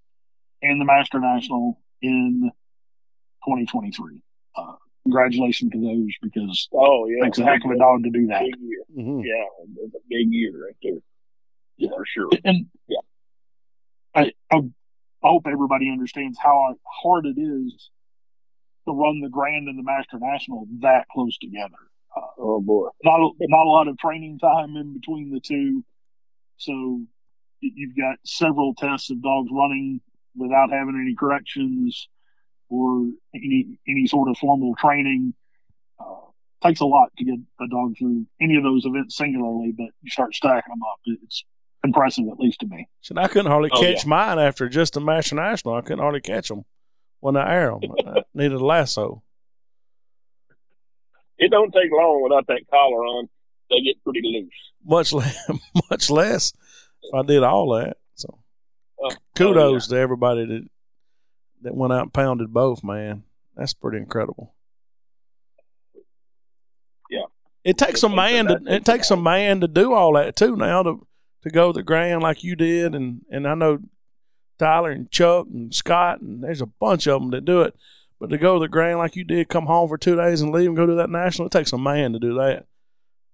[0.61, 2.51] and the Master National in
[3.45, 4.21] 2023.
[4.55, 8.09] Uh, congratulations to those because Oh yeah, it takes a heck of a dog to
[8.11, 8.43] do that.
[8.43, 8.83] Big year.
[8.95, 9.23] Mhm.
[9.25, 9.45] Yeah,
[9.83, 10.99] it's a big year right there.
[11.81, 11.89] Yeah.
[11.95, 12.29] for sure.
[12.43, 12.99] And Yeah.
[14.15, 14.61] I, I
[15.23, 17.89] hope everybody understands how hard it is
[18.87, 21.77] to run the Grand and the Master National that close together.
[22.15, 22.89] Uh, Oh boy.
[23.03, 25.83] not a, not a lot of training time in between the two,
[26.57, 27.01] so
[27.61, 30.01] you've got several tests of dogs running
[30.35, 32.07] without having any corrections
[32.69, 33.05] or
[33.35, 35.33] any any sort of formal training.
[35.99, 36.15] Uh,
[36.63, 40.09] takes a lot to get a dog through any of those events singularly, but you
[40.11, 41.43] start stacking them up, it's
[41.83, 42.87] impressive at least to me.
[43.01, 45.75] Shit, I couldn't hardly Oh, catch mine after just the Master National.
[45.75, 46.65] I couldn't hardly catch them
[47.19, 47.91] when I air them.
[48.07, 49.23] I needed a lasso.
[51.37, 53.27] It don't take long without that collar on.
[53.69, 54.51] They get pretty loose.
[54.85, 55.49] Much less,
[55.89, 56.53] much less
[57.03, 57.97] if I did all that.
[58.15, 58.39] So
[59.03, 60.67] Oh, oh kudos to everybody that
[61.63, 62.83] that went out and pounded both.
[62.83, 63.23] Man,
[63.55, 64.53] that's pretty incredible.
[67.09, 67.25] Yeah.
[67.63, 70.13] It takes a It takes a- man to it takes a man to do all
[70.13, 71.07] that too now to
[71.43, 73.79] to go the grand like you did and and I know
[74.59, 77.75] Tyler and Chuck and Scott and there's a bunch of them that do it.
[78.21, 80.53] But to go to the Grand like you did, come home for two days and
[80.53, 82.69] leave and go to that national, it takes a man to do that.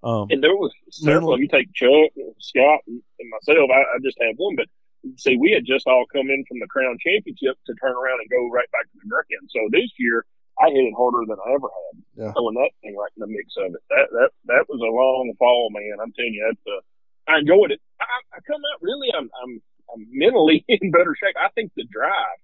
[0.01, 1.35] Um, and there was several.
[1.35, 3.67] You take Chuck, and Scott, and, and myself.
[3.67, 4.71] I, I, just had one, but
[5.19, 8.31] see, we had just all come in from the Crown Championship to turn around and
[8.31, 9.43] go right back to the Grand.
[9.51, 10.23] So this year,
[10.55, 11.95] I hit it harder than I ever had.
[12.15, 12.31] Yeah.
[12.31, 13.83] Throwing that thing right in the mix of it.
[13.91, 15.99] That that that was a long fall, man.
[15.99, 16.79] I'm telling you, that's uh,
[17.27, 17.83] I enjoyed it.
[18.01, 19.09] I, I come out really.
[19.15, 19.61] I'm I'm
[19.93, 21.35] I'm mentally in better shape.
[21.39, 22.39] I think the drive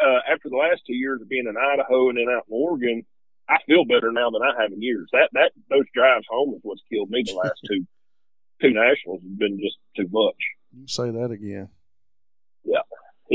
[0.00, 3.04] uh, after the last two years of being in Idaho and then out in Oregon,
[3.48, 5.08] I feel better now than I have in years.
[5.12, 7.84] That that those drives home is what's killed me the last two
[8.62, 10.40] two nationals has been just too much.
[10.72, 11.68] You say that again.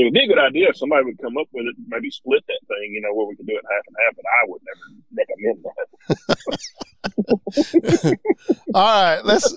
[0.00, 2.44] It would be a good idea if somebody would come up with it, maybe split
[2.46, 4.62] that thing, you know, where we could do it half and half, but I would
[4.66, 4.80] never
[5.18, 5.76] recommend that.
[8.74, 9.54] all right, let's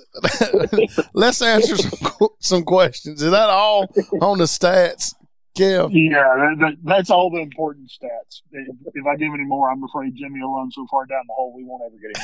[1.14, 3.22] let's answer some some questions.
[3.22, 3.88] Is that all
[4.22, 5.14] on the stats?
[5.58, 5.92] Kev.
[5.94, 8.42] Yeah, that, that's all the important stats.
[8.52, 11.54] If I give any more, I'm afraid Jimmy will run so far down the hole
[11.56, 12.24] we won't ever get him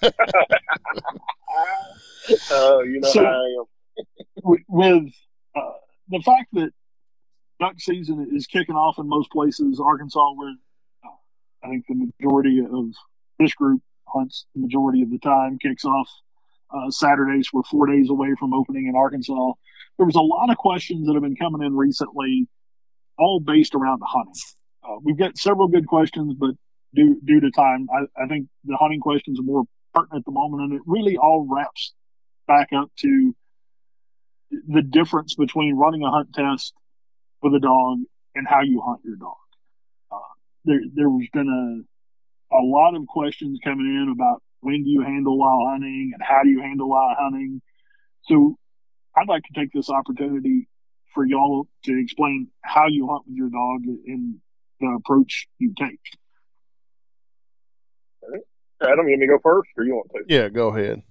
[0.00, 0.14] back.
[2.50, 3.66] Oh, uh, you know so, I am.
[4.68, 5.12] with
[5.54, 5.60] uh,
[6.08, 6.72] the fact that
[7.60, 10.54] duck season is kicking off in most places, Arkansas, where
[11.04, 11.08] uh,
[11.64, 12.86] I think the majority of
[13.38, 16.08] this group hunts the majority of the time, kicks off
[16.74, 17.48] uh, Saturdays.
[17.52, 19.52] We're four days away from opening in Arkansas.
[19.98, 22.48] There was a lot of questions that have been coming in recently
[23.18, 24.32] all based around the hunting.
[24.82, 26.54] Uh, we've got several good questions, but
[26.94, 30.32] due due to time, I, I think the hunting questions are more pertinent at the
[30.32, 31.92] moment, and it really all wraps
[32.48, 33.34] back up to
[34.68, 36.74] the difference between running a hunt test
[37.42, 37.98] with a dog
[38.34, 39.36] and how you hunt your dog.
[40.10, 40.18] Uh,
[40.64, 45.38] there there's been a a lot of questions coming in about when do you handle
[45.38, 47.62] while hunting and how do you handle while hunting.
[48.24, 48.56] So
[49.16, 50.68] I'd like to take this opportunity
[51.14, 54.36] for y'all to explain how you hunt with your dog and
[54.80, 56.00] the approach you take.
[58.82, 60.34] Adam, you want me to go first, or you want to?
[60.34, 61.02] Yeah, go ahead.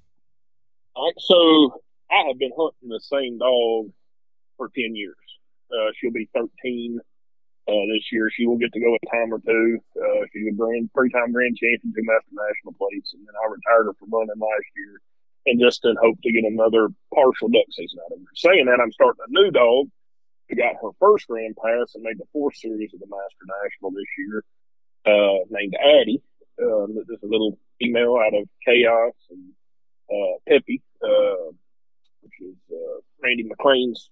[0.96, 3.92] All right, so I have been hunting the same dog
[4.58, 5.16] for ten years.
[5.72, 7.00] Uh, she'll be thirteen
[7.68, 8.30] uh, this year.
[8.34, 9.78] She will get to go a time or two.
[9.96, 13.86] Uh, she's a grand three-time grand champion, two master national plates, and then I retired
[13.86, 15.02] her from running last year
[15.46, 18.34] and just in hope to get another partial duck season out of her.
[18.36, 19.88] Saying that, I'm starting a new dog
[20.50, 23.92] who got her first grand pass and made the fourth series of the Master National
[23.92, 24.44] this year,
[25.06, 26.22] uh, named Addie.
[26.60, 29.54] Uh, just a little female out of Chaos and
[30.12, 31.54] uh, Peppy, uh,
[32.22, 34.10] which is uh, Randy McLean's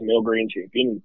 [0.00, 1.02] male grand champion.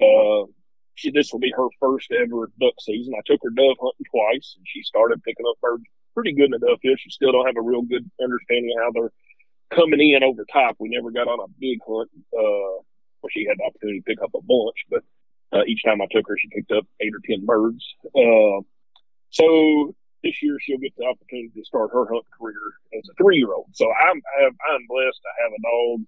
[0.00, 0.46] Uh,
[0.94, 3.14] she, this will be her first ever duck season.
[3.16, 6.60] I took her dove hunting twice, and she started picking up birds pretty good in
[6.60, 6.98] the field.
[7.00, 9.12] She still don't have a real good understanding of how they're
[9.76, 10.76] coming in over top.
[10.78, 12.82] We never got on a big hunt uh,
[13.20, 15.02] where she had the opportunity to pick up a bunch, but
[15.52, 17.84] uh, each time I took her, she picked up eight or ten birds.
[18.14, 18.60] Uh,
[19.30, 22.60] so this year she'll get the opportunity to start her hunt career
[22.96, 23.68] as a three year old.
[23.72, 26.06] So I'm I'm blessed to have a dog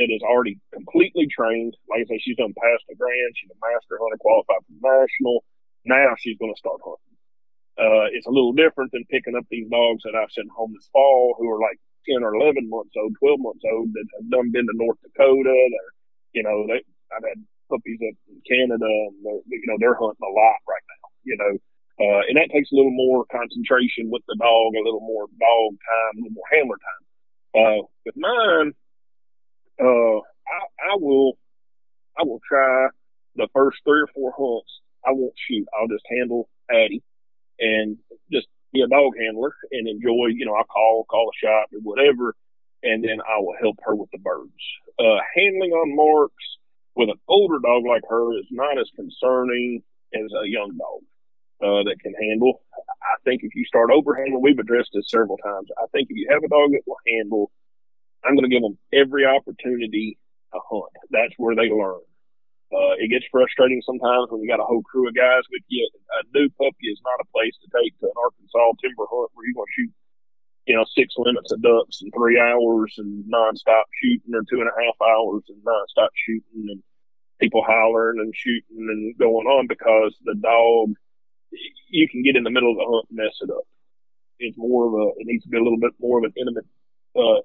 [0.00, 1.76] that is already completely trained.
[1.92, 3.36] Like I say, she's done past the grand.
[3.36, 5.44] She's a master hunter, qualified for national.
[5.84, 7.16] Now she's going to start hunting.
[7.76, 10.88] Uh, it's a little different than picking up these dogs that I've sent home this
[10.92, 11.76] fall who are like
[12.08, 15.52] 10 or 11 months old, 12 months old that have done been to North Dakota.
[15.52, 15.92] They're,
[16.32, 16.80] you know, they,
[17.12, 20.86] I've had puppies up in Canada and they're, you know, they're hunting a lot right
[20.88, 21.52] now, you know,
[22.00, 25.70] uh, and that takes a little more concentration with the dog, a little more dog
[25.76, 27.04] time, a little more handler time.
[27.52, 28.72] Uh, with mine,
[29.80, 31.38] uh, I, I will,
[32.18, 32.88] I will try
[33.36, 34.80] the first three or four hunts.
[35.06, 35.66] I won't shoot.
[35.78, 37.02] I'll just handle Addie
[37.58, 37.96] and
[38.32, 41.80] just be a dog handler and enjoy, you know, I call, call a shot or
[41.82, 42.34] whatever,
[42.82, 44.52] and then I will help her with the birds.
[44.98, 46.44] Uh, handling on marks
[46.94, 49.82] with an older dog like her is not as concerning
[50.14, 51.00] as a young dog.
[51.62, 52.62] Uh, that can handle.
[52.72, 55.68] I think if you start overhandling, we've addressed this several times.
[55.76, 57.50] I think if you have a dog that will handle,
[58.24, 60.18] I'm going to give them every opportunity
[60.52, 60.92] to hunt.
[61.10, 62.04] That's where they learn.
[62.70, 65.82] Uh, it gets frustrating sometimes when you got a whole crew of guys with you.
[66.22, 69.42] A new puppy is not a place to take to an Arkansas timber hunt where
[69.42, 69.92] you're going to shoot,
[70.70, 74.70] you know, six limits of ducks in three hours and nonstop shooting or two and
[74.70, 76.82] a half hours and nonstop shooting and
[77.40, 80.94] people hollering and shooting and going on because the dog,
[81.90, 83.66] you can get in the middle of the hunt and mess it up.
[84.38, 86.70] It's more of a, it needs to be a little bit more of an intimate,
[87.18, 87.42] uh,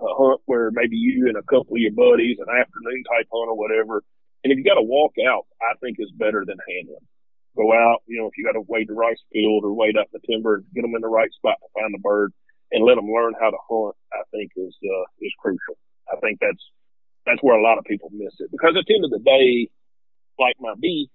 [0.00, 3.48] a hunt where maybe you and a couple of your buddies, an afternoon type hunt
[3.48, 4.02] or whatever,
[4.44, 7.06] and if you got to walk out, I think is better than handling.
[7.56, 10.08] Go out, you know, if you got to wade the rice field or wade up
[10.12, 12.32] the timber and get them in the right spot to find the bird
[12.70, 15.80] and let them learn how to hunt, I think is, uh, is crucial.
[16.12, 16.62] I think that's,
[17.24, 19.68] that's where a lot of people miss it because at the end of the day,
[20.38, 21.08] like my bee,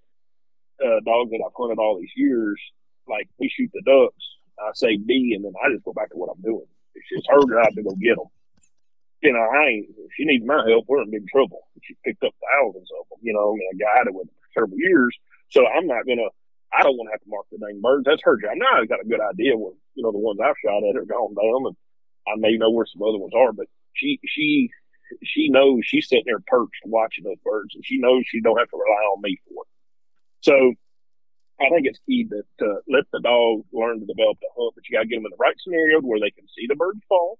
[0.82, 2.58] uh, dogs that I've hunted all these years,
[3.06, 4.24] like we shoot the ducks,
[4.58, 6.66] I say B, and then I just go back to what I'm doing.
[6.94, 8.26] It's just her job to go get them.
[9.22, 9.86] You know, I ain't.
[9.90, 11.62] If she needs my help, we're in big trouble.
[11.82, 13.18] She picked up thousands of them.
[13.22, 15.16] You know, mean, I guided with them for several years,
[15.48, 16.26] so I'm not gonna.
[16.74, 18.04] I don't want to have to mark the dang birds.
[18.04, 18.58] That's her job.
[18.58, 21.06] Now I've got a good idea where you know the ones I've shot at are
[21.06, 21.76] gone down, and
[22.26, 23.52] I may know where some other ones are.
[23.52, 24.70] But she she
[25.22, 28.70] she knows she's sitting there perched watching those birds, and she knows she don't have
[28.70, 29.70] to rely on me for it.
[30.42, 30.54] So
[31.62, 34.74] I think it's key to, to uh, let the dog learn to develop the hunt,
[34.74, 36.74] but you got to get them in the right scenario where they can see the
[36.74, 37.38] birds fall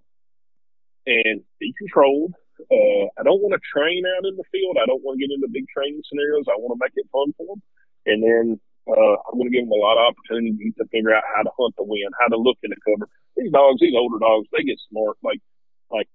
[1.07, 2.34] and be controlled.
[2.70, 4.78] Uh, I don't want to train out in the field.
[4.78, 6.46] I don't want to get into big training scenarios.
[6.46, 7.62] I want to make it fun for them.
[8.07, 11.26] And then uh, I'm going to give them a lot of opportunities to figure out
[11.26, 13.11] how to hunt the wind, how to look in the cover.
[13.36, 15.18] These dogs, these older dogs, they get smart.
[15.22, 15.42] Like,
[15.90, 16.09] like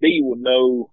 [0.00, 0.90] Dee would know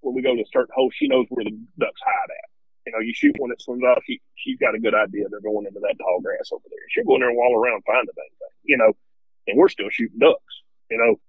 [0.00, 2.50] when we go to a certain hole, she knows where the ducks hide at.
[2.86, 5.44] You know, you shoot one that swims off, she, she's got a good idea they're
[5.44, 6.86] going into that tall grass over there.
[6.88, 8.96] She'll go in there and wall around and find the dang thing, you know,
[9.46, 10.54] and we're still shooting ducks,
[10.90, 11.20] you know.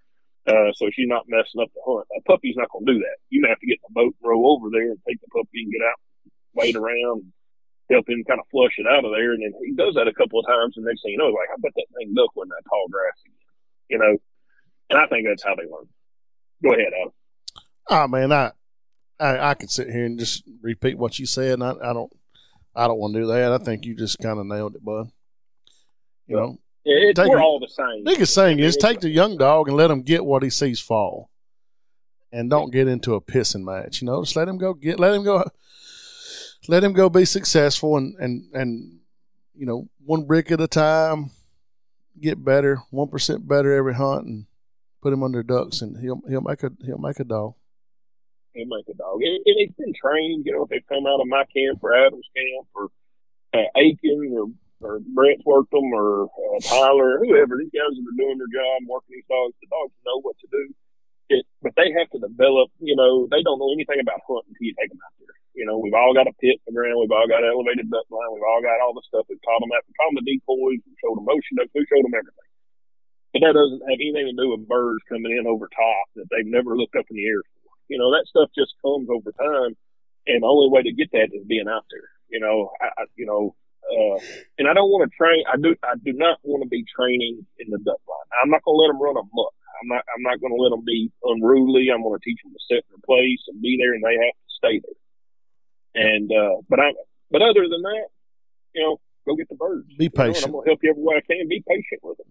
[0.48, 2.08] Uh, so she's not messing up the hunt.
[2.18, 3.18] A puppy's not going to do that.
[3.30, 5.30] You may have to get in the boat and row over there and take the
[5.30, 6.02] puppy and get out,
[6.54, 7.30] wait around,
[7.92, 9.38] help him kind of flush it out of there.
[9.38, 10.74] And then he does that a couple of times.
[10.78, 13.18] And next thing you know, like, I bet that thing duck in that tall grass
[13.22, 13.48] again,
[13.90, 14.18] you know.
[14.90, 15.88] And I think that's how they learn.
[16.64, 17.14] Go ahead, Adam.
[17.90, 18.52] Oh man, I,
[19.20, 21.60] I I can sit here and just repeat what you said.
[21.60, 22.12] And I, I don't
[22.76, 23.54] I don't want to do that.
[23.54, 25.08] I think you just kind of nailed it, bud.
[26.28, 28.04] You know, It's, Take we're a- all the same.
[28.04, 31.30] biggest thing is take the young dog and let him get what he sees fall,
[32.32, 34.02] and don't get into a pissing match.
[34.02, 35.44] You know, just let him go get, let him go,
[36.68, 39.00] let him go be successful, and and and
[39.54, 41.30] you know, one brick at a time,
[42.20, 44.46] get better, one percent better every hunt, and
[45.04, 47.54] put him under ducks, and he'll he'll make a he'll make a dog.
[48.54, 49.22] He'll make a dog.
[49.22, 51.96] And, and he's been trained, you know, if they come out of my camp or
[51.96, 52.90] Adam's camp or
[53.54, 54.48] uh, Aiken or,
[54.82, 58.84] or Brent's worked them or uh, Tyler, whoever, these guys that are doing their job,
[58.90, 60.64] working these dogs, the dogs know what to do.
[61.32, 64.68] It, but they have to develop, you know, they don't know anything about hunting until
[64.68, 65.32] you take them out there.
[65.56, 67.00] You know, we've all got a pit in the ground.
[67.00, 68.32] We've all got elevated duck line.
[68.36, 69.28] We've all got all the stuff.
[69.28, 69.84] We've taught them that.
[69.88, 70.84] We taught them the decoys.
[70.84, 71.72] We showed them motion ducks.
[71.76, 72.52] We showed them everything.
[73.32, 76.48] But that doesn't have anything to do with birds coming in over top that they've
[76.48, 77.72] never looked up in the air for.
[77.88, 79.76] You know, that stuff just comes over time.
[80.28, 82.12] And the only way to get that is being out there.
[82.32, 83.56] You know, I, I you know,
[83.90, 84.20] uh,
[84.58, 85.44] and I don't want to train.
[85.52, 85.76] I do.
[85.84, 88.30] I do not want to be training in the duck line.
[88.44, 89.54] I'm not going to let them run amok.
[89.82, 90.04] I'm not.
[90.14, 91.90] I'm not going to let them be unruly.
[91.90, 94.38] I'm going to teach them to in their place and be there, and they have
[94.38, 95.00] to stay there.
[95.98, 96.94] And uh, but I.
[97.32, 98.08] But other than that,
[98.76, 99.88] you know, go get the birds.
[99.98, 100.46] Be You know, patient.
[100.46, 101.48] I'm going to help you every way I can.
[101.48, 102.28] Be patient with them.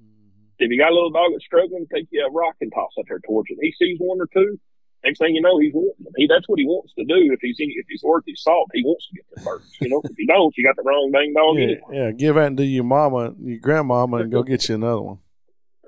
[0.60, 3.06] If you got a little dog that's struggling, take you a rock and toss up
[3.08, 3.56] there towards it.
[3.60, 4.60] He sees one or two.
[5.04, 6.12] Next thing you know, he's wanting them.
[6.16, 7.32] He that's what he wants to do.
[7.32, 9.76] If he's if he's worth his salt, he wants to get the birds.
[9.80, 11.80] You know, if he don't, you got the wrong dang dog Yeah, anyway.
[11.92, 15.18] yeah, give that to your mama, your grandmama, and go get you another one.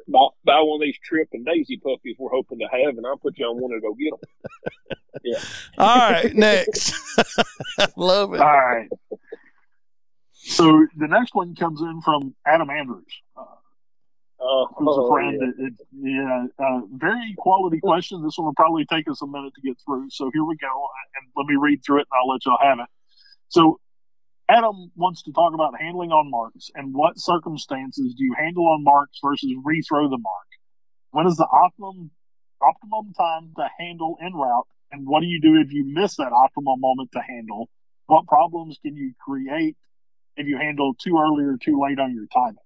[0.08, 3.18] buy, buy one of these Trip and Daisy puppies we're hoping to have, and I'll
[3.18, 4.30] put you on one to go get them.
[5.24, 5.38] Yeah.
[5.76, 6.94] All right, next.
[7.96, 8.40] Love it.
[8.40, 8.88] All right.
[10.32, 13.04] So the next one comes in from Adam Andrews,
[13.36, 13.44] uh,
[14.42, 15.38] Uh, who's a oh, friend.
[15.40, 15.66] yeah.
[15.66, 18.24] It, it, yeah, uh, very quality question.
[18.24, 20.10] This one will probably take us a minute to get through.
[20.10, 22.80] So here we go, and let me read through it, and I'll let y'all have
[22.80, 22.90] it.
[23.48, 23.78] So
[24.48, 28.82] Adam wants to talk about handling on marks and what circumstances do you handle on
[28.82, 30.48] marks versus rethrow the mark.
[31.12, 32.10] When is the optimum
[32.60, 36.32] optimum time to handle en route, and what do you do if you miss that
[36.32, 37.68] optimal moment to handle?
[38.06, 39.76] What problems can you create
[40.36, 42.61] if you handle too early or too late on your timing?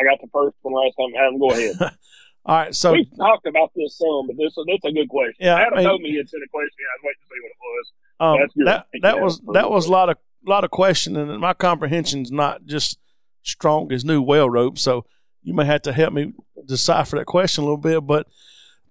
[0.00, 1.12] I got the first one last time.
[1.20, 1.76] Adam, go ahead.
[2.46, 5.36] All right, so we talked about this some, but this that's a good question.
[5.40, 6.78] Yeah, I Adam mean- told me it's in a question.
[6.88, 7.92] I was waiting to see what it was.
[8.20, 8.66] um, that's good.
[8.66, 12.64] that that was that was a lot of lot of questioning, and my comprehension's not
[12.64, 12.98] just
[13.42, 14.78] strong as new whale rope.
[14.78, 15.04] So
[15.42, 16.32] you may have to help me
[16.66, 18.06] decipher that question a little bit.
[18.06, 18.26] But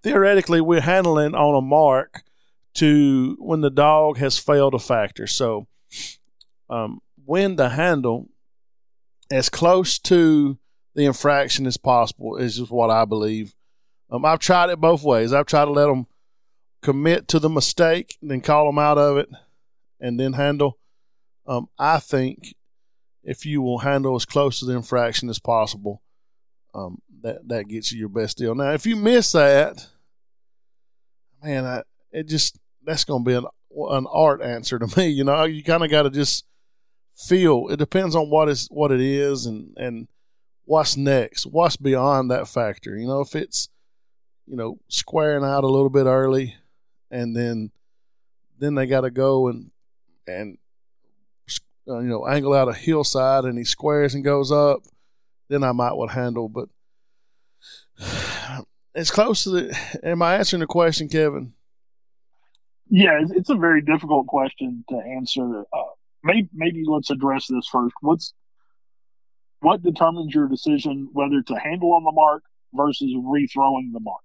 [0.03, 2.21] theoretically, we're handling on a mark
[2.75, 5.25] to when the dog has failed a factor.
[5.25, 5.67] So
[6.69, 8.29] um, when the handle
[9.31, 10.57] as close to
[10.95, 13.53] the infraction as possible is just what I believe.
[14.09, 15.33] Um, I've tried it both ways.
[15.33, 16.07] I've tried to let them
[16.81, 19.29] commit to the mistake, then call them out of it,
[19.99, 20.77] and then handle.
[21.45, 22.55] Um, I think
[23.23, 26.01] if you will handle as close to the infraction as possible,
[26.73, 28.55] um, that that gets you your best deal.
[28.55, 29.87] Now, if you miss that,
[31.43, 33.45] man, I, it just that's going to be an
[33.91, 35.09] an art answer to me.
[35.09, 36.45] You know, you kind of got to just
[37.15, 37.67] feel.
[37.69, 40.07] It depends on what is what it is and and
[40.69, 42.95] what's next, what's beyond that factor.
[42.95, 43.69] You know, if it's
[44.45, 46.55] you know squaring out a little bit early,
[47.09, 47.71] and then
[48.59, 49.71] then they got to go and
[50.27, 50.59] and
[51.87, 54.81] uh, you know, angle out a hillside and he squares and goes up,
[55.47, 56.47] then I might would handle.
[56.47, 56.69] But
[58.93, 59.99] it's close to the.
[60.03, 61.53] Am I answering the question, Kevin?
[62.91, 65.63] Yeah, it's a very difficult question to answer.
[65.73, 65.83] Uh,
[66.23, 67.95] maybe, maybe let's address this first.
[68.01, 68.33] What's
[69.61, 72.43] what determines your decision whether to handle on the mark
[72.73, 74.21] versus rethrowing the mark?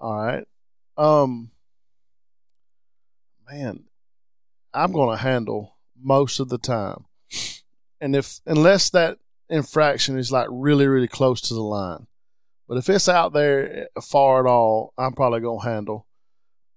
[0.00, 0.46] All right.
[0.96, 1.50] Um,
[3.50, 3.84] man,
[4.72, 7.06] I'm going to handle most of the time,
[8.00, 12.06] and if unless that infraction is like really, really close to the line,
[12.68, 16.06] but if it's out there far at all, I'm probably going to handle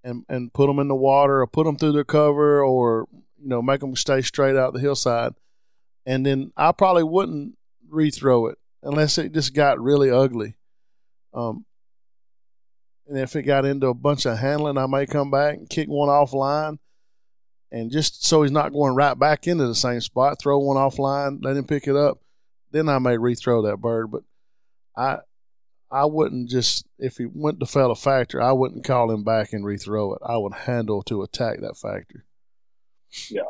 [0.04, 3.50] and and put them in the water or put them through their cover or you
[3.50, 5.34] know make them stay straight out the hillside,
[6.06, 7.58] and then I probably wouldn't
[7.92, 10.56] rethrow it unless it just got really ugly.
[11.34, 11.66] Um,
[13.08, 15.88] and if it got into a bunch of handling, I may come back and kick
[15.88, 16.80] one offline.
[17.72, 21.40] And just so he's not going right back into the same spot, throw one offline,
[21.42, 22.20] let him pick it up.
[22.72, 24.12] Then I may rethrow that bird.
[24.12, 24.24] But
[24.96, 25.20] I
[25.92, 29.54] I wouldn't just if he went to fail a factor, I wouldn't call him back
[29.54, 30.22] and rethrow it.
[30.26, 32.26] I would handle to attack that factor.
[33.30, 33.44] Yeah.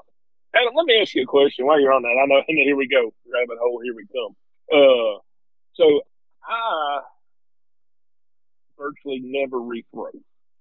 [0.58, 2.18] And let me ask you a question while you're on that.
[2.22, 3.82] I know, and here we go, rabbit hole.
[3.84, 4.36] Here we come.
[4.72, 5.20] Uh,
[5.76, 6.01] so
[6.43, 7.01] I
[8.78, 10.12] virtually never rethrow.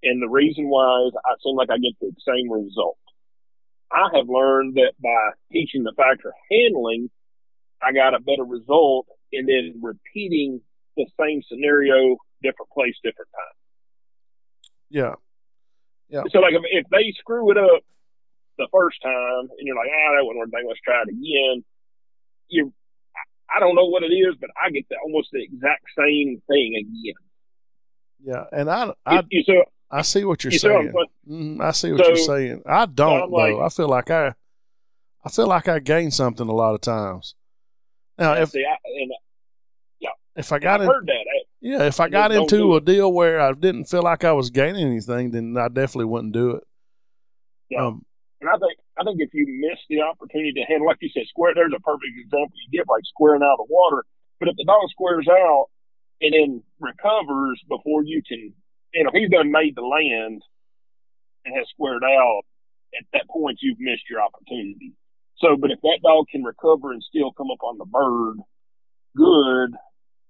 [0.03, 2.99] And the reason why is I seem like I get the same result.
[3.91, 7.11] I have learned that by teaching the factor handling,
[7.83, 10.61] I got a better result and then repeating
[10.97, 13.57] the same scenario, different place, different time.
[14.91, 15.15] Yeah.
[16.09, 16.23] Yeah.
[16.31, 17.83] So like if, if they screw it up
[18.59, 21.65] the first time and you're like, ah, that wasn't working, let's try it again.
[22.49, 22.73] You,
[23.55, 26.75] I don't know what it is, but I get the, almost the exact same thing
[26.79, 27.15] again.
[28.25, 30.93] Yeah, and I, I, you, you I see what you're you saying.
[31.29, 31.61] Mm-hmm.
[31.61, 32.63] I see what so, you're saying.
[32.67, 33.37] I don't so though.
[33.37, 34.35] Like, I feel like I,
[35.25, 37.35] I feel like I gain something a lot of times.
[38.19, 39.13] Now, if see, I, and,
[40.01, 41.13] yeah, if I got in, heard that.
[41.13, 44.51] I, yeah, if I got into a deal where I didn't feel like I was
[44.51, 46.65] gaining anything, then I definitely wouldn't do it.
[47.69, 48.05] Yeah, um,
[48.47, 51.27] and I think I think if you miss the opportunity to handle, like you said,
[51.27, 51.51] square.
[51.55, 54.07] There's a perfect example you give, like squaring out of the water.
[54.39, 55.67] But if the dog squares out
[56.23, 58.55] and then recovers before you can,
[58.95, 60.43] you know, he's done made the land
[61.45, 62.43] and has squared out,
[62.95, 64.95] at that point you've missed your opportunity.
[65.39, 68.39] So, but if that dog can recover and still come up on the bird,
[69.17, 69.77] good,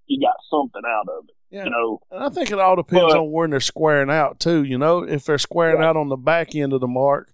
[0.07, 1.35] you got something out of it.
[1.49, 1.63] Yeah.
[1.65, 4.63] You know, and I think it all depends but, on where they're squaring out too.
[4.63, 7.31] You know, if they're squaring out on the back end of the mark,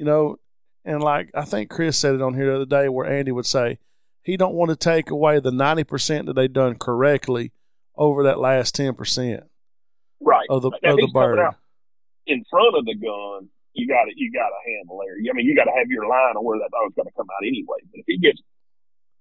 [0.00, 0.36] you know,
[0.82, 3.44] and like I think Chris said it on here the other day, where Andy would
[3.44, 3.78] say
[4.22, 7.52] he don't want to take away the ninety percent that they done correctly
[7.94, 9.44] over that last ten percent.
[10.18, 10.48] Right.
[10.48, 11.52] Of the of the bird.
[12.26, 15.20] In front of the gun, you got to you got to handle there.
[15.20, 17.28] I mean, you got to have your line on where that dog's going to come
[17.28, 17.84] out anyway.
[17.92, 18.40] But if he gets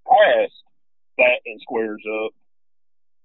[0.07, 0.55] past
[1.17, 2.31] that and squares up,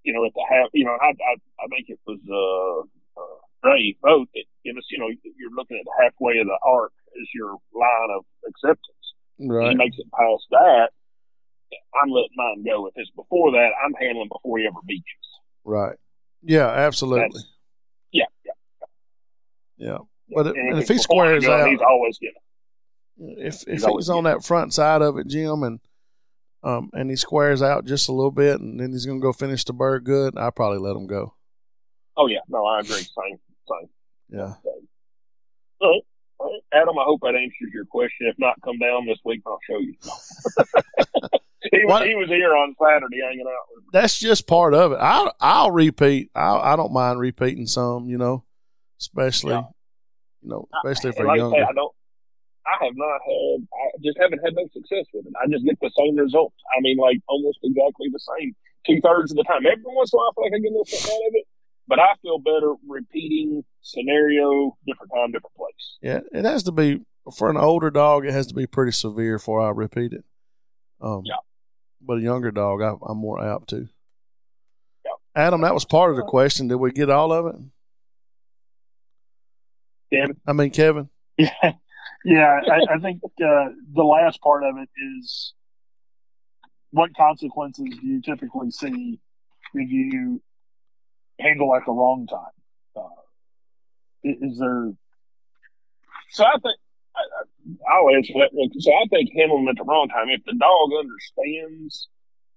[0.02, 2.82] you know, at the half, you know, I I, I think it was uh,
[3.14, 5.07] uh Ray both that you know,
[5.38, 6.90] you're looking at halfway of the arc
[7.21, 8.81] as your line of acceptance.
[9.41, 9.71] Right.
[9.71, 10.89] He makes it past that.
[12.01, 12.87] I'm letting mine go.
[12.87, 15.05] If it's before that, I'm handling before he ever beaches.
[15.65, 15.97] Right.
[16.43, 17.29] Yeah, absolutely.
[17.33, 17.47] That's,
[18.12, 18.53] yeah, yeah.
[19.77, 19.99] Yeah.
[20.29, 23.39] But and, and if, if he squares out, he's always getting.
[23.39, 25.81] If if he's, he's on that front side of it, Jim, and
[26.62, 29.65] um and he squares out just a little bit, and then he's gonna go finish
[29.65, 31.35] the bird good, I probably let him go.
[32.16, 32.97] Oh yeah, no, I agree.
[32.97, 33.39] Same,
[33.69, 33.89] same.
[34.31, 34.55] Yeah.
[34.65, 34.82] Right.
[35.81, 36.03] All right.
[36.73, 38.27] Adam, I hope that answers your question.
[38.27, 39.95] If not, come down this week and I'll show you.
[41.73, 43.66] he, was, he was here on Saturday hanging out.
[43.75, 43.91] with me.
[43.93, 44.97] That's just part of it.
[44.97, 46.31] I'll, I'll repeat.
[46.35, 48.45] I'll, I don't mind repeating some, you know,
[49.01, 49.65] especially, yeah.
[50.43, 51.65] you know, especially they're like younger.
[51.65, 51.95] I, don't,
[52.66, 55.33] I have not had, I just haven't had no success with it.
[55.43, 56.57] I just get the same results.
[56.77, 58.55] I mean, like almost exactly the same
[58.87, 59.65] two thirds of the time.
[59.66, 61.35] Every once in a while, I feel like I get a little something out of
[61.35, 61.47] it
[61.86, 65.98] but I feel better repeating scenario, different time, different place.
[66.02, 67.01] Yeah, it has to be
[67.36, 68.27] for an older dog.
[68.27, 70.24] It has to be pretty severe before I repeat it.
[71.01, 71.36] Um, yeah,
[72.01, 73.89] but a younger dog, I, am more apt to.
[75.05, 75.12] Yeah.
[75.35, 76.69] Adam, that was part of the question.
[76.69, 77.56] Did we get all of it?
[80.12, 81.09] Kevin, I mean Kevin.
[81.36, 81.51] Yeah,
[82.24, 82.61] yeah.
[82.70, 84.89] I, I think uh, the last part of it
[85.19, 85.52] is
[86.90, 89.19] what consequences do you typically see
[89.74, 90.40] if you
[91.40, 92.55] handle at the wrong time?
[92.97, 93.09] Uh,
[94.24, 94.93] is there?
[96.31, 96.77] So I think
[97.16, 98.51] I, will answer that.
[98.78, 100.28] So I think handling at the wrong time.
[100.31, 102.09] If the dog understands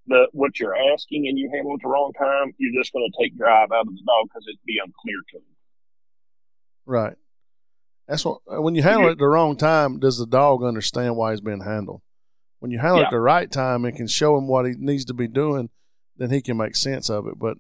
[0.08, 3.10] the what you're asking and you handle it at the wrong time, you're just going
[3.12, 5.44] to take drive out of the dog because it'd be unclear to him.
[6.86, 7.16] Right.
[8.08, 10.00] That's what when you handle it at the wrong time.
[10.00, 12.02] Does the dog understand why he's being handled?
[12.60, 13.06] When you handle Yeah.
[13.06, 15.70] at the right time and can show him what he needs to be doing,
[16.16, 17.38] then he can make sense of it.
[17.38, 17.58] But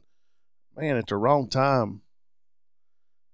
[0.77, 2.01] man, at the wrong time,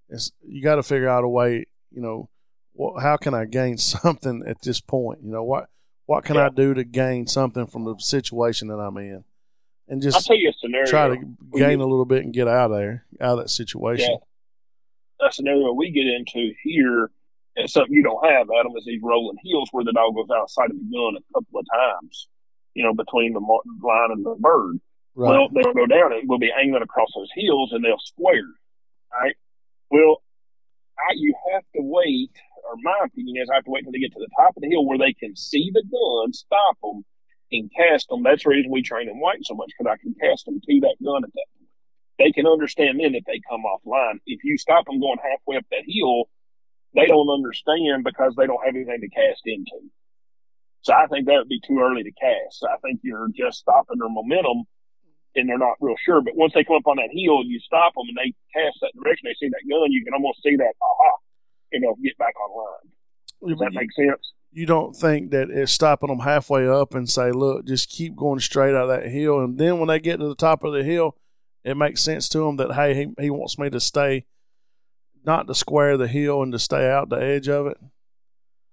[0.09, 1.65] it's you got to figure out a way.
[1.91, 2.29] You know,
[2.71, 5.19] what, how can I gain something at this point?
[5.23, 5.69] You know what
[6.05, 9.23] what can I do to gain something from the situation that I'm in,
[9.87, 10.85] and just I'll tell you a scenario.
[10.85, 11.15] try to
[11.53, 14.17] gain a little bit and get out of there, out of that situation.
[15.21, 17.09] a scenario we get into here,
[17.55, 20.71] and something you don't have, Adam, is these rolling hills where the dog goes outside
[20.71, 22.27] of the gun a couple of times,
[22.73, 24.79] you know, between the line and the bird.
[25.15, 25.29] Right.
[25.29, 28.47] Well, they'll go down and we'll be angling across those hills and they'll square.
[29.11, 29.35] Right?
[29.91, 30.23] Well,
[30.97, 32.31] I, you have to wait,
[32.65, 34.61] or my opinion is I have to wait till they get to the top of
[34.61, 37.05] the hill where they can see the gun, stop them,
[37.51, 38.23] and cast them.
[38.23, 40.79] That's the reason we train in white so much because I can cast them to
[40.81, 41.69] that gun at that point.
[42.17, 44.17] They can understand then that they come offline.
[44.25, 46.29] If you stop them going halfway up that hill,
[46.95, 49.89] they don't understand because they don't have anything to cast into.
[50.81, 52.65] So I think that would be too early to cast.
[52.65, 54.65] I think you're just stopping their momentum
[55.35, 56.21] and they're not real sure.
[56.21, 58.77] But once they come up on that hill, and you stop them and they cast
[58.81, 59.29] that direction.
[59.29, 61.11] They see that gun, you can almost see that, aha,
[61.71, 62.89] and they'll get back online.
[63.43, 64.23] Does that make sense?
[64.53, 68.39] you don't think that it's stopping them halfway up and say, look, just keep going
[68.39, 69.39] straight out of that hill.
[69.39, 71.17] And then when they get to the top of the hill,
[71.63, 74.25] it makes sense to them that, hey, he, he wants me to stay,
[75.25, 77.77] not to square the hill and to stay out the edge of it.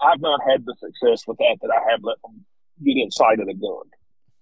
[0.03, 2.45] I've not had the success with that that I have let them
[2.85, 3.85] get inside of the gun.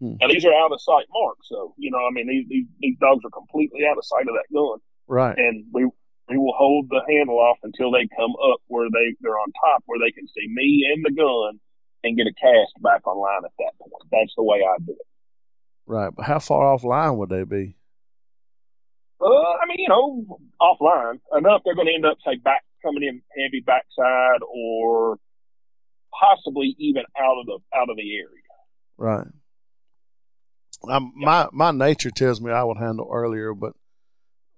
[0.01, 0.15] Hmm.
[0.21, 2.97] Now these are out of sight marks, so you know, I mean, these, these these
[3.01, 5.37] dogs are completely out of sight of that gun, Right.
[5.37, 5.85] and we
[6.29, 9.83] we will hold the handle off until they come up where they they're on top,
[9.87, 11.59] where they can see me and the gun,
[12.05, 13.93] and get a cast back online at that point.
[14.13, 15.07] That's the way I do it.
[15.87, 16.13] Right.
[16.15, 17.75] But how far offline would they be?
[19.21, 23.03] Uh, I mean, you know, offline enough, they're going to end up say back coming
[23.03, 25.19] in heavy backside, or
[26.13, 28.45] possibly even out of the out of the area.
[28.97, 29.27] Right.
[30.89, 33.73] Um, my my nature tells me I would handle earlier, but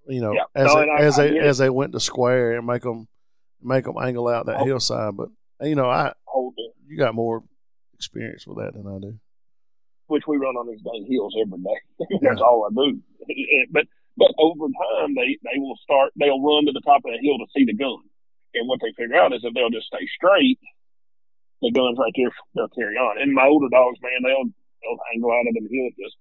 [0.07, 0.43] you know, Yeah.
[0.55, 1.43] as No, they, I- as I they it.
[1.43, 3.07] as they went to square and make them
[3.61, 4.65] make them angle out that Oh.
[4.65, 5.29] hillside, but
[5.61, 6.13] you know, I
[6.87, 7.43] you got more
[7.93, 9.17] experience with that than I do.
[10.07, 12.17] which we run on these dang hills every day.
[12.21, 12.99] That's all I do.
[13.71, 13.85] but
[14.17, 16.11] but over time, they they will start.
[16.19, 17.97] They'll run to the top of the hill to see the gun,
[18.53, 20.59] and what they figure out is if they'll just stay straight,
[21.61, 22.31] the gun's right there.
[22.55, 23.21] They'll carry on.
[23.21, 26.17] And my older dogs, man, they'll they'll angle out of the hill just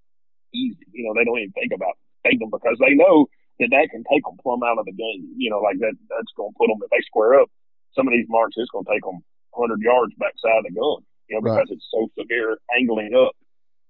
[0.54, 0.84] easy.
[0.92, 3.26] You know, they don't even think about taking them because they know
[3.58, 5.32] that that can take them plumb out of the game.
[5.36, 7.48] You know, like that that's going to put them if they square up.
[7.96, 9.20] Some of these marks, it's going to take them
[9.58, 11.02] 100 yards backside of the gun.
[11.28, 11.62] You know, Right.
[11.62, 13.34] because it's so severe angling up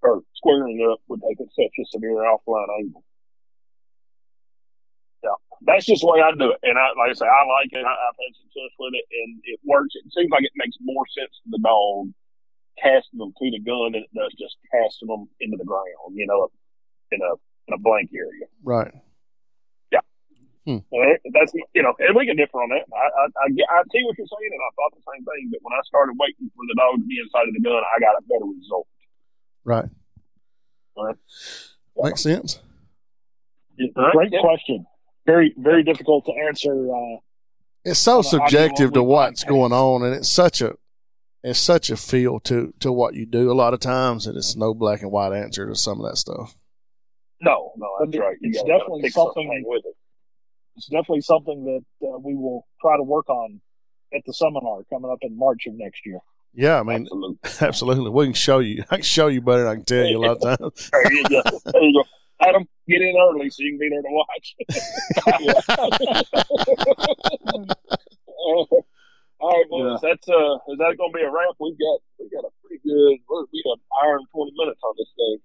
[0.02, 3.04] or squaring up would take it such a severe offline angle.
[5.22, 5.36] Yeah,
[5.68, 7.84] that's just the way I do it, and I like I say, I like it.
[7.84, 9.92] I, I've had success with it, and it works.
[9.92, 12.08] It seems like it makes more sense to the dog
[12.82, 16.14] casting them to the gun than it does just casting them into the ground.
[16.14, 16.48] You know,
[17.12, 17.32] in a
[17.68, 18.46] in a blank area.
[18.64, 18.92] Right.
[19.92, 20.00] Yeah.
[20.66, 22.86] it- that's you know, and we can differ on that.
[22.92, 25.48] I, I I I see what you're saying, and I thought the same thing.
[25.50, 28.00] But when I started waiting for the dog to be inside of the gun, I
[28.00, 28.86] got a better result.
[29.64, 29.88] Right.
[30.96, 31.16] Right.
[31.96, 32.60] Makes sense.
[33.94, 34.40] Great Yeah.
[34.40, 34.86] question.
[35.26, 36.72] Very, very difficult to answer.
[36.92, 37.18] Uh,
[37.84, 40.76] It's so Well, I mean, subjective to what's going on, and it's such a
[41.42, 43.50] it's such a feel to to what you do.
[43.50, 46.16] A lot of times, and it's no black and white answer to some of that
[46.16, 46.54] stuff.
[47.40, 48.36] No, no, that's But right.
[48.40, 49.96] You it's gotta- gotta definitely pick something- with it.
[50.76, 53.60] it's definitely something that uh, we will try to work on
[54.14, 56.18] at the seminar coming up in March of next year.
[56.52, 57.38] Yeah, I mean, Absolutely.
[57.68, 58.10] absolutely.
[58.10, 58.82] We can show you.
[58.90, 60.90] I can show you better than I can tell you a lot of times.
[60.92, 61.42] There you go.
[61.64, 62.04] There you go.
[62.46, 64.54] Adam, get in early so you can be there to watch.
[69.40, 70.00] All right, boys.
[70.02, 71.56] That's uh, is that going to be a wrap?
[71.58, 73.16] We've got we got a pretty good.
[73.52, 75.38] We got an hour and twenty minutes on this thing.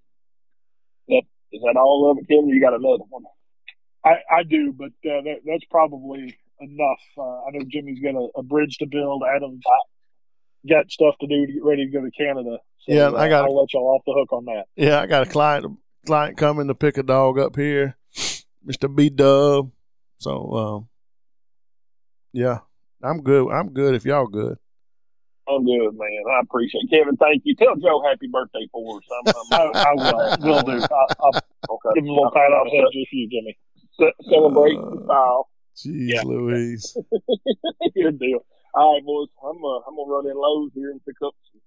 [1.08, 1.22] That
[1.56, 2.50] is that all of it, Kevin?
[2.50, 3.24] or You got another one?
[4.04, 7.02] I, I do, but uh, that, that's probably enough.
[7.18, 9.22] Uh, I know Jimmy's got a, a bridge to build.
[9.34, 9.64] Adam's
[10.68, 12.58] got stuff to do to get ready to go to Canada.
[12.86, 14.64] So, Yeah, I uh, got- I'll let y'all off the hook on that.
[14.76, 17.96] Yeah, I got a client client coming to pick a dog up here,
[18.64, 19.72] Mister B Dub.
[20.18, 20.88] So, um,
[22.32, 22.58] yeah,
[23.02, 23.50] I'm good.
[23.50, 24.56] I'm good if y'all good.
[25.48, 26.22] I'm good, man.
[26.36, 26.90] I appreciate it.
[26.90, 27.16] Kevin.
[27.16, 27.54] Thank you.
[27.54, 29.04] Tell Joe happy birthday for us.
[29.26, 30.36] I'm, I'm, I, I will.
[30.40, 30.72] Will do.
[30.72, 31.30] I, I'll
[31.70, 31.88] okay.
[31.94, 33.58] give him a little pat on the head just for you, Jimmy.
[34.00, 35.48] Ce- celebrate Uh, the style.
[35.76, 36.22] Jeez, Yeah.
[36.22, 36.96] Louise.
[37.94, 38.44] Good deal.
[38.74, 39.28] All right, boys.
[39.44, 41.60] I'm uh, I'm gonna run in Lowe's here and pick up some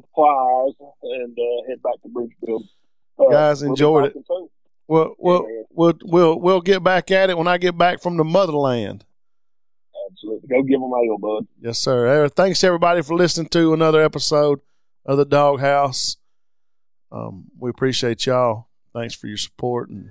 [0.00, 0.72] supplies
[1.02, 2.62] and uh, head back to Bridgeville.
[3.18, 4.08] Uh, Guys, we'll enjoyed it.
[4.08, 4.48] talking soon.
[4.88, 8.24] Well, we'll, we'll we'll we'll get back at it when I get back from the
[8.24, 9.04] motherland.
[10.10, 10.48] Absolutely.
[10.48, 11.46] Go give them ale, bud.
[11.60, 12.28] Yes, sir.
[12.28, 14.60] Thanks everybody for listening to another episode
[15.04, 16.16] of the doghouse.
[17.12, 18.68] Um, we appreciate y'all.
[18.92, 20.08] Thanks for your support and,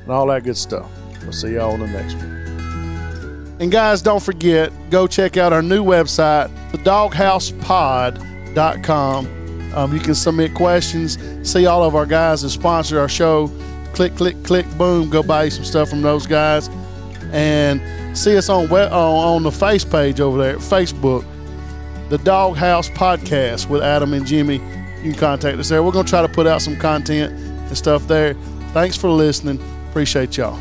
[0.00, 0.90] and all that good stuff.
[1.22, 2.36] We'll see y'all on the next one.
[3.58, 9.72] And guys, don't forget, go check out our new website, thedoghousepod.com.
[9.74, 13.50] Um, you can submit questions, see all of our guys that sponsor our show.
[13.94, 16.68] Click, click, click, boom, go buy some stuff from those guys.
[17.32, 17.80] And
[18.16, 21.24] see us on, on, uh, on the face page over there, at Facebook,
[22.08, 24.54] the Doghouse Podcast with Adam and Jimmy.
[25.02, 25.82] You can contact us there.
[25.82, 28.34] We're going to try to put out some content and stuff there.
[28.72, 29.60] Thanks for listening.
[29.90, 30.58] Appreciate y'all.